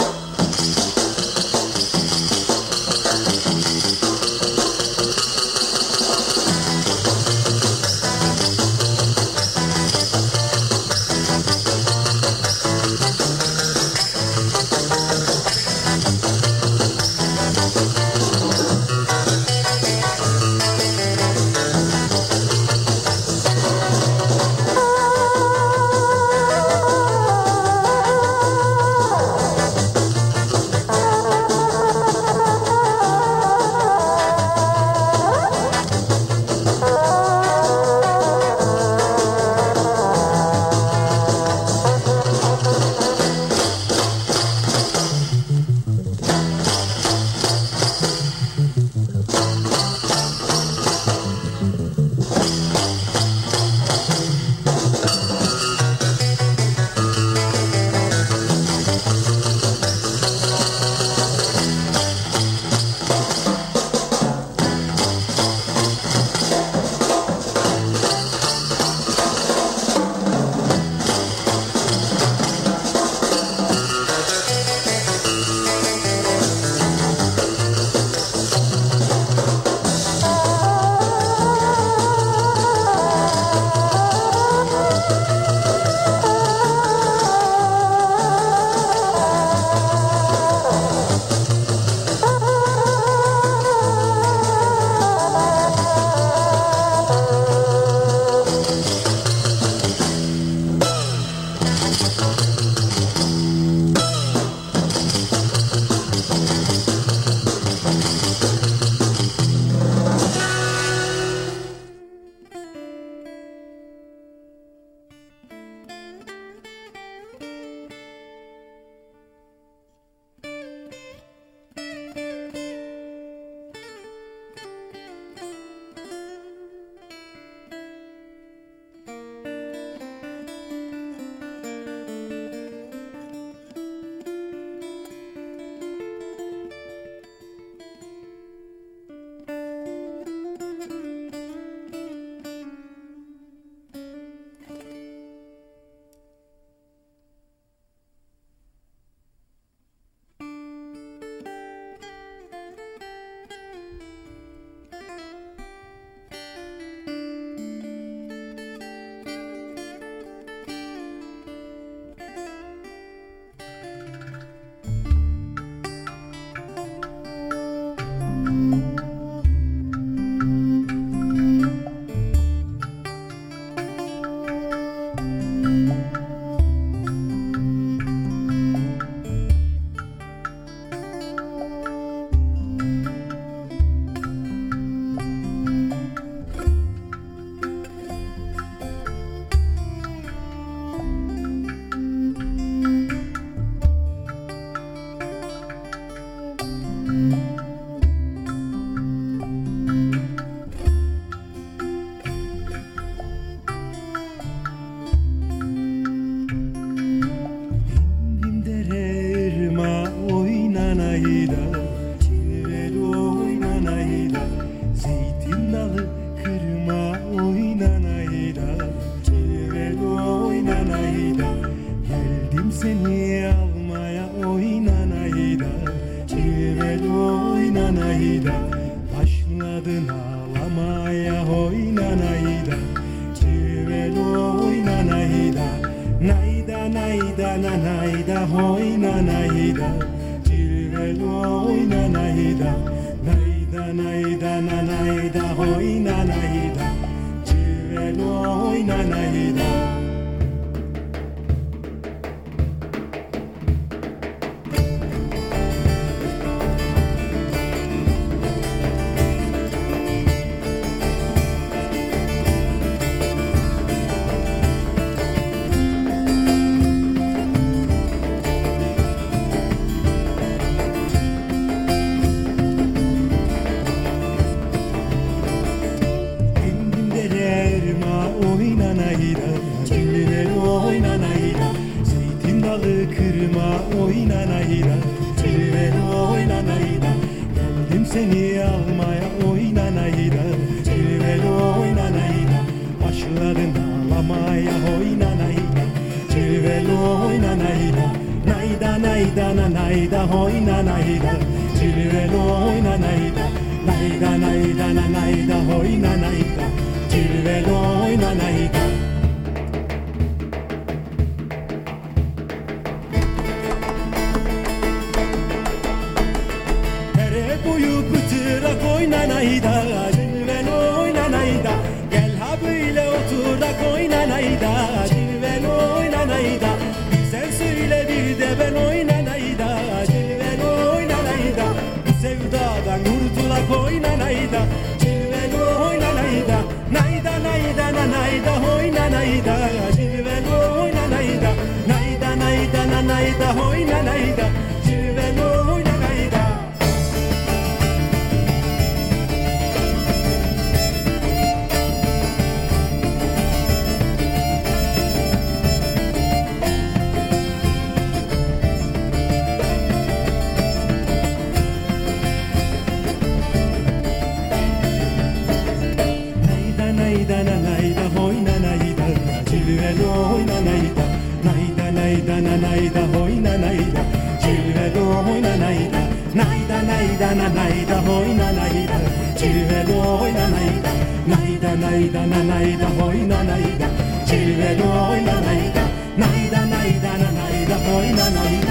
nanay 381.81 382.13
da 382.13 382.23
nanay 382.27 382.77
hoy 382.99 383.19
nanay 383.29 383.65
da 383.81 383.89
Çilveli 384.29 384.83
oy 384.83 385.19
nanay 385.29 385.63
da 385.75 385.85
Nay 386.21 386.51
da 386.53 386.63
nay 386.73 386.91
da 387.03 387.13
nanay 387.23 387.57
hoy 387.87 388.09
nanay 388.19 388.55
da 388.67 388.70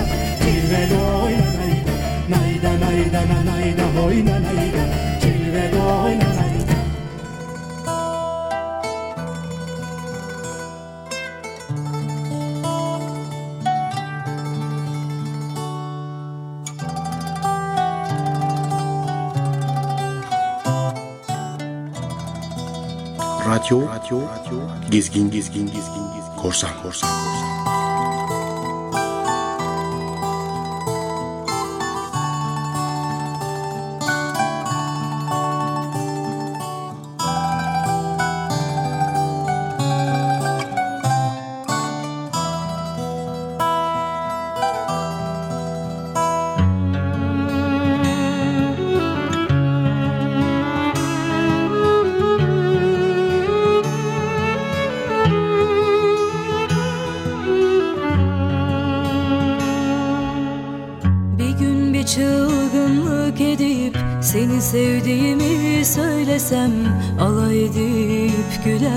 Gezgin, 24.89 25.29
gezgin, 25.29 25.67
gezgin, 25.67 26.05
gezgin. 26.13 26.35
Korsan, 26.35 26.71
korsan, 26.81 27.09
korsan. 27.09 28.48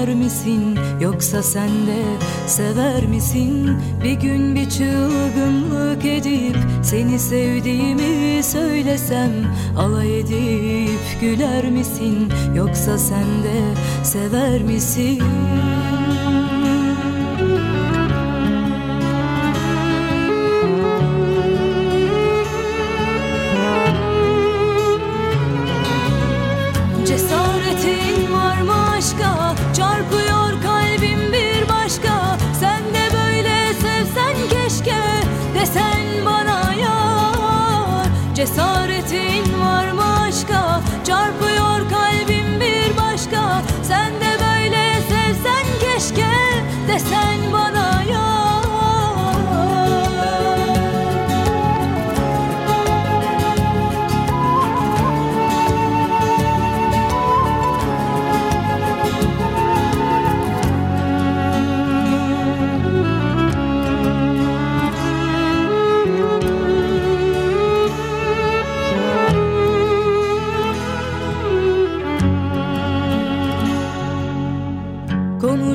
sever 0.03 0.15
misin 0.15 0.79
yoksa 1.01 1.43
sen 1.43 1.69
de 1.69 2.03
sever 2.47 3.07
misin? 3.07 3.77
Bir 4.05 4.13
gün 4.13 4.55
bir 4.55 4.71
çılgınlık 4.71 6.05
edip 6.05 6.57
seni 6.83 7.19
sevdiğimi 7.19 8.43
söylesem 8.43 9.31
alay 9.79 10.21
edip 10.21 11.21
güler 11.21 11.71
misin? 11.71 12.33
Yoksa 12.57 12.99
sen 12.99 13.25
de 13.25 13.75
sever 14.05 14.63
misin? 14.63 15.23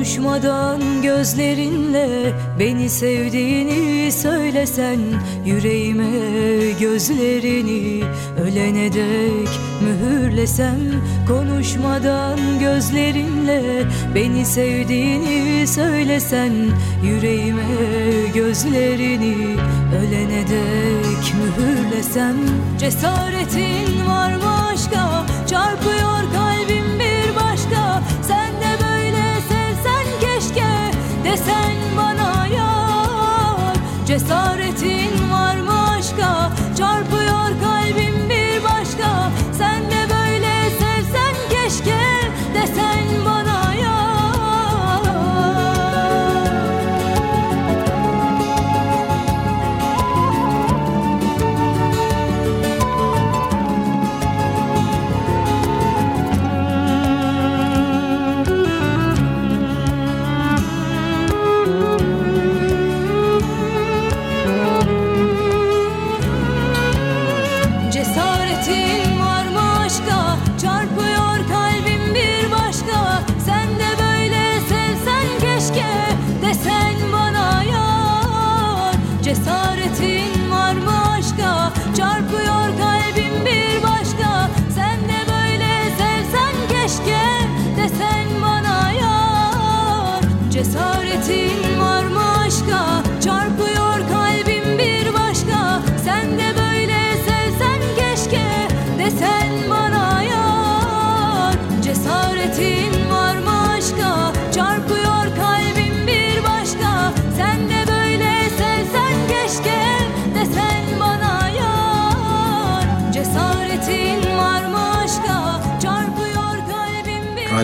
Konuşmadan 0.08 1.02
gözlerinle 1.02 2.32
beni 2.58 2.90
sevdiğini 2.90 4.12
söylesen 4.12 4.98
Yüreğime 5.46 6.10
gözlerini 6.80 8.04
ölene 8.42 8.92
dek 8.92 9.48
mühürlesem 9.82 10.78
Konuşmadan 11.28 12.38
gözlerinle 12.60 13.62
beni 14.14 14.44
sevdiğini 14.44 15.66
söylesen 15.66 16.52
Yüreğime 17.04 17.64
gözlerini 18.34 19.56
ölene 19.98 20.42
dek 20.48 21.34
mühürlesem. 21.34 22.36
Cesaretin 22.78 24.06
var 24.06 24.36
mı 24.36 24.66
aşka? 24.72 25.26
Çarpıyor 25.50 26.37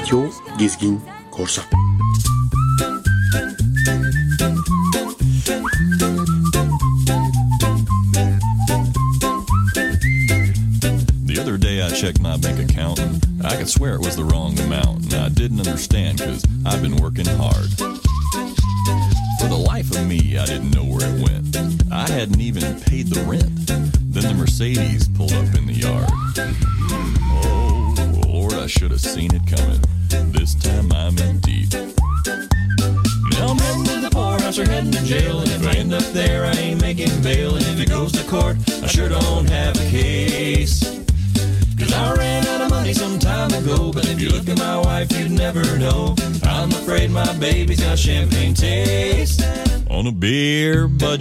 Radio 0.05 0.29
Gezgin 0.59 1.01
Korsan. 1.31 1.74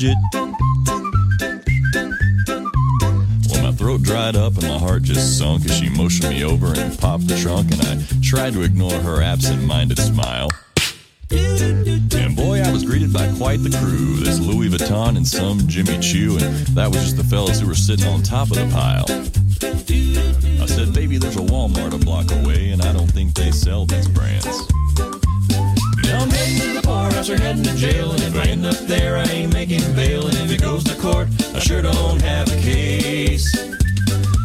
Well, 0.04 0.52
my 3.62 3.72
throat 3.72 4.02
dried 4.02 4.36
up 4.36 4.58
and 4.58 4.68
my 4.68 4.78
heart 4.78 5.04
just 5.04 5.38
sunk 5.38 5.64
as 5.66 5.74
she 5.74 5.88
motioned 5.88 6.30
me 6.30 6.44
over 6.44 6.74
and 6.78 7.00
popped 7.00 7.28
the 7.28 7.40
trunk, 7.40 7.72
and 7.72 7.82
I 7.82 8.04
tried 8.22 8.54
to 8.54 8.64
ignore 8.64 8.92
her 8.92 9.22
absent 9.22 9.64
minded 9.64 9.98
smile. 10.00 10.50
And 11.32 12.36
boy, 12.36 12.62
I 12.62 12.72
was 12.72 12.84
greeted 12.84 13.14
by 13.14 13.32
quite 13.38 13.64
the 13.64 13.70
crew. 13.78 14.18
This 14.18 14.40
Louis 14.40 14.70
Vuitton 14.70 15.16
and 15.16 15.26
some 15.26 15.60
Jimmy 15.68 15.98
Choo, 16.00 16.38
and 16.38 16.68
that 16.76 16.90
was 16.90 17.04
just 17.04 17.16
the 17.16 17.24
fellas 17.24 17.62
who 17.62 17.68
were 17.68 17.76
sitting 17.76 18.08
on 18.08 18.22
top 18.24 18.52
of 18.52 18.58
the 18.58 18.68
pile. 18.74 19.06
I 20.62 20.66
said, 20.66 20.94
baby, 20.94 21.18
there's 21.18 21.38
a 21.38 21.40
Walmart 21.40 21.94
a 21.94 21.98
block 21.98 22.30
away, 22.32 22.72
and 22.72 22.82
I 22.82 22.92
don't 22.92 23.10
think 23.10 23.36
they 23.36 23.52
sell 23.52 23.86
these 23.86 24.10
brands. 24.10 24.68
I'm 26.14 26.30
heading 26.30 26.60
to 26.62 26.80
the 26.80 26.82
poorhouse 26.82 27.30
or 27.30 27.38
heading 27.38 27.64
to 27.64 27.76
jail. 27.76 28.12
And 28.12 28.22
if 28.22 28.36
I 28.36 28.50
end 28.50 28.66
up 28.66 28.78
there, 28.88 29.18
I 29.18 29.24
ain't 29.24 29.54
making 29.54 29.82
bail. 29.96 30.28
And 30.28 30.36
if 30.38 30.52
it 30.52 30.62
goes 30.62 30.84
to 30.86 30.96
court, 30.96 31.28
I 31.56 31.60
sure 31.60 31.82
don't 31.82 32.22
have 32.22 32.48
a 32.48 32.62
case. 32.62 33.52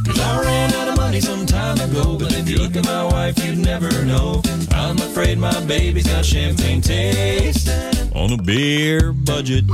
Cause 0.06 0.20
I 0.20 0.42
ran 0.42 0.72
out 0.74 0.88
of 0.88 0.96
money 0.96 1.20
some 1.20 1.46
time 1.46 1.78
ago. 1.80 2.16
But 2.18 2.32
if 2.34 2.48
you 2.48 2.58
look 2.58 2.76
at 2.76 2.84
my 2.84 3.04
wife, 3.04 3.42
you'd 3.44 3.58
never 3.58 3.90
know. 4.04 4.42
I'm 4.72 4.96
afraid 4.98 5.38
my 5.38 5.58
baby's 5.64 6.06
got 6.06 6.24
champagne 6.24 6.80
taste. 6.80 7.68
On 8.14 8.32
a 8.32 8.42
beer 8.42 9.12
budget. 9.12 9.64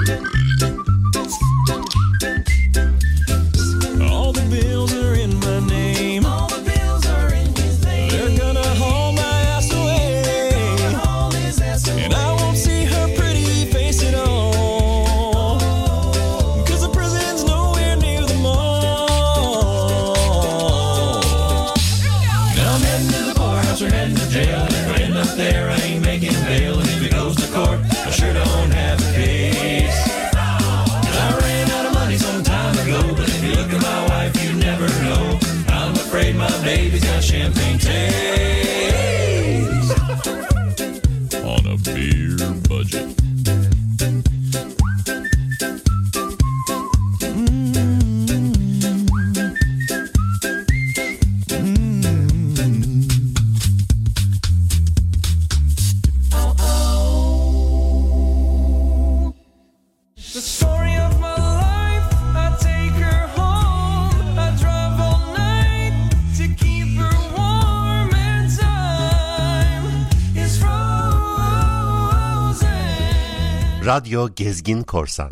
Gezgin 74.37 74.83
Korsan. 74.83 75.31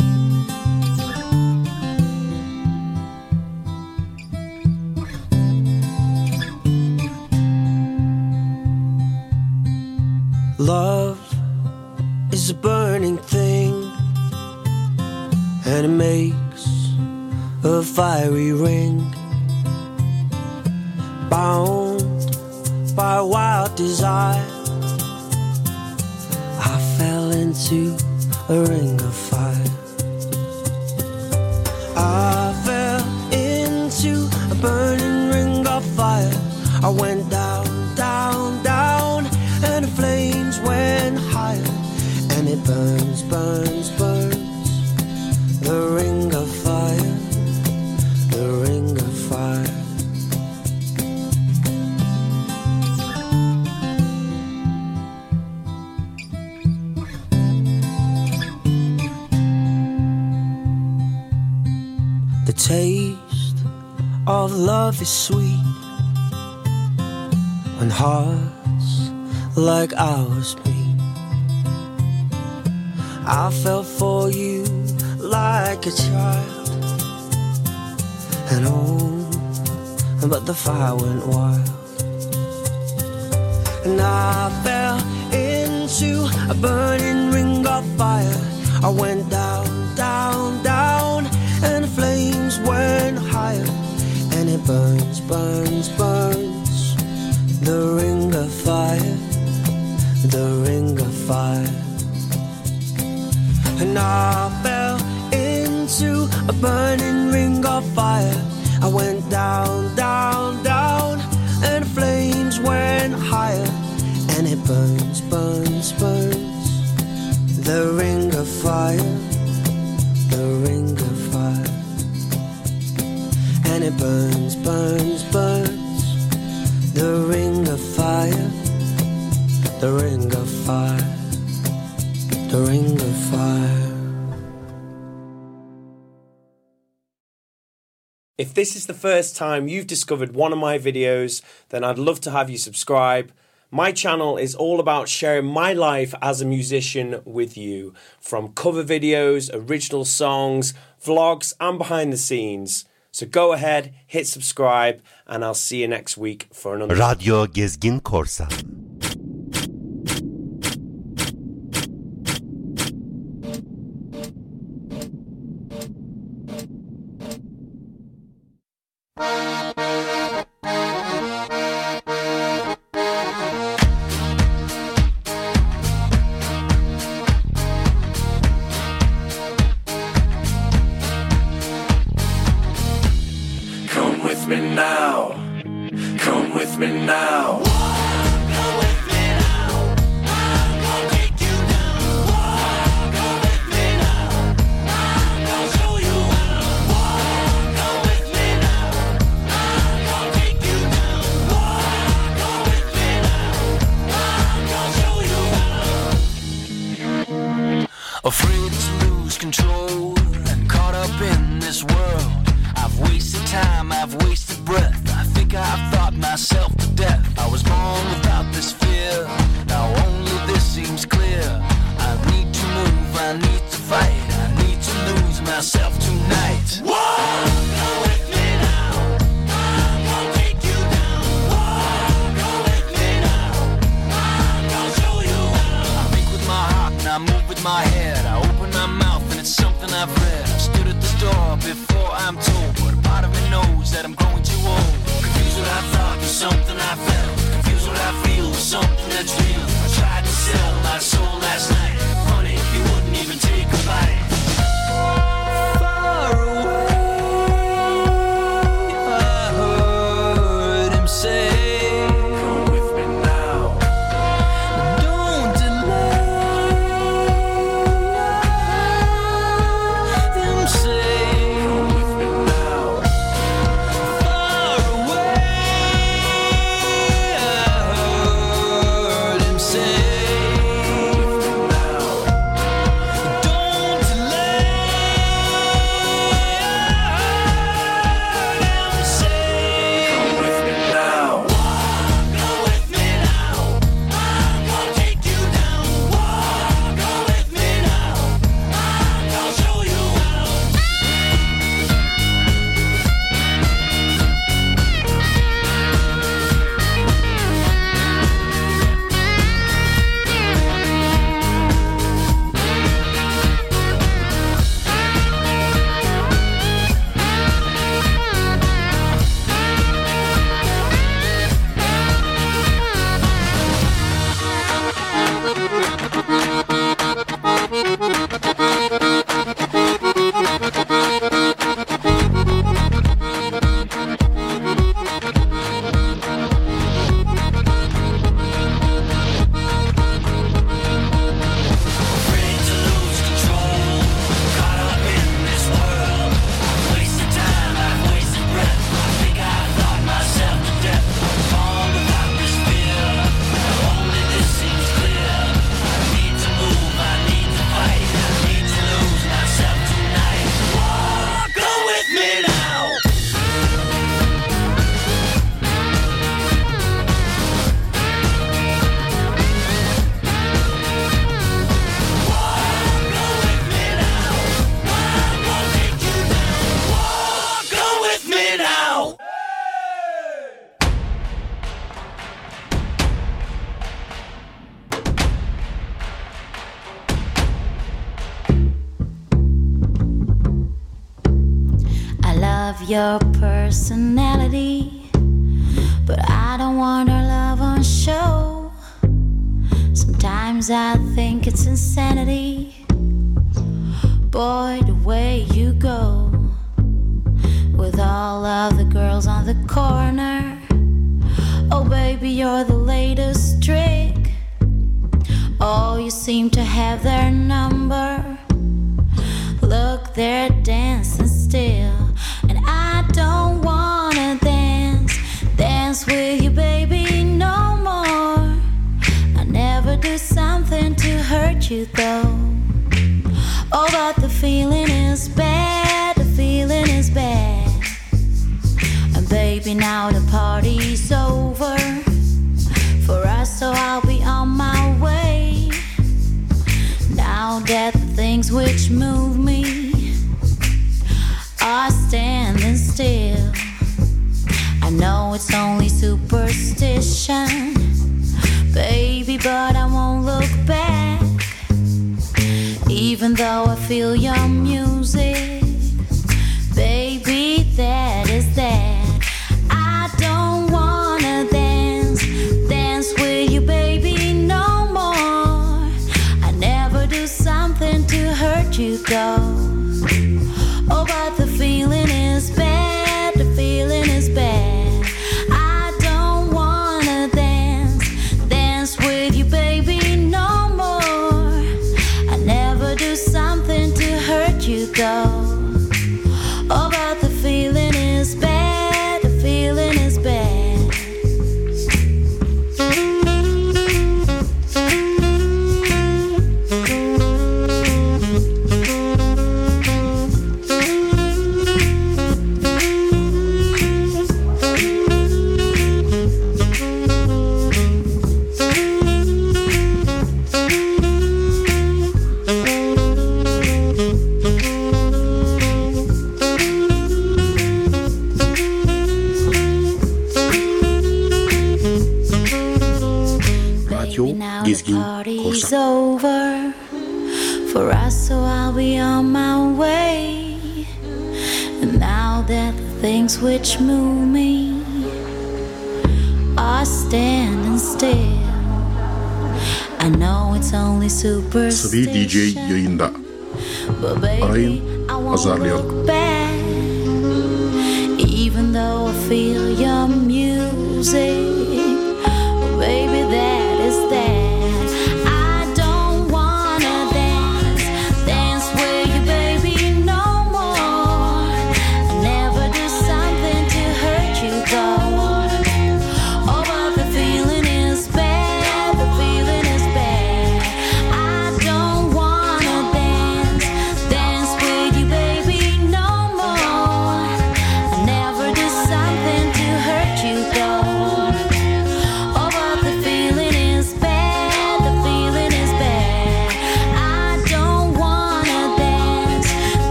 first 139.03 139.35
time 139.35 139.67
you've 139.67 139.89
discovered 139.89 140.33
one 140.33 140.53
of 140.53 140.61
my 140.61 140.79
videos, 140.79 141.43
then 141.71 141.83
I'd 141.83 141.99
love 141.99 142.21
to 142.21 142.31
have 142.31 142.49
you 142.49 142.57
subscribe. 142.57 143.33
My 143.69 143.91
channel 143.91 144.37
is 144.37 144.55
all 144.55 144.79
about 144.79 145.09
sharing 145.09 145.47
my 145.47 145.73
life 145.73 146.15
as 146.23 146.41
a 146.41 146.47
musician 146.47 147.21
with 147.25 147.57
you 147.57 147.95
from 148.21 148.53
cover 148.53 148.85
videos, 148.85 149.51
original 149.53 150.05
songs, 150.05 150.73
vlogs, 151.05 151.53
and 151.59 151.79
behind 151.79 152.13
the 152.13 152.17
scenes. 152.17 152.85
So 153.11 153.27
go 153.27 153.53
ahead, 153.53 153.93
hit 154.07 154.29
subscribe, 154.29 155.03
and 155.27 155.45
I'll 155.45 155.63
see 155.67 155.81
you 155.81 155.89
next 155.89 156.17
week 156.17 156.47
for 156.53 156.77
another. 156.77 156.95
Radio 156.95 157.47
Gezgin 157.47 158.01
Korsan. 158.03 158.92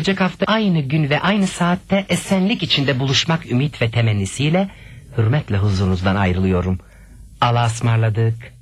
gelecek 0.00 0.20
hafta 0.20 0.46
aynı 0.46 0.80
gün 0.80 1.10
ve 1.10 1.20
aynı 1.20 1.46
saatte 1.46 2.06
esenlik 2.08 2.62
içinde 2.62 3.00
buluşmak 3.00 3.50
ümit 3.50 3.82
ve 3.82 3.90
temennisiyle 3.90 4.68
hürmetle 5.18 5.58
huzurunuzdan 5.58 6.16
ayrılıyorum. 6.16 6.78
Allah'a 7.40 7.66
ısmarladık. 7.66 8.59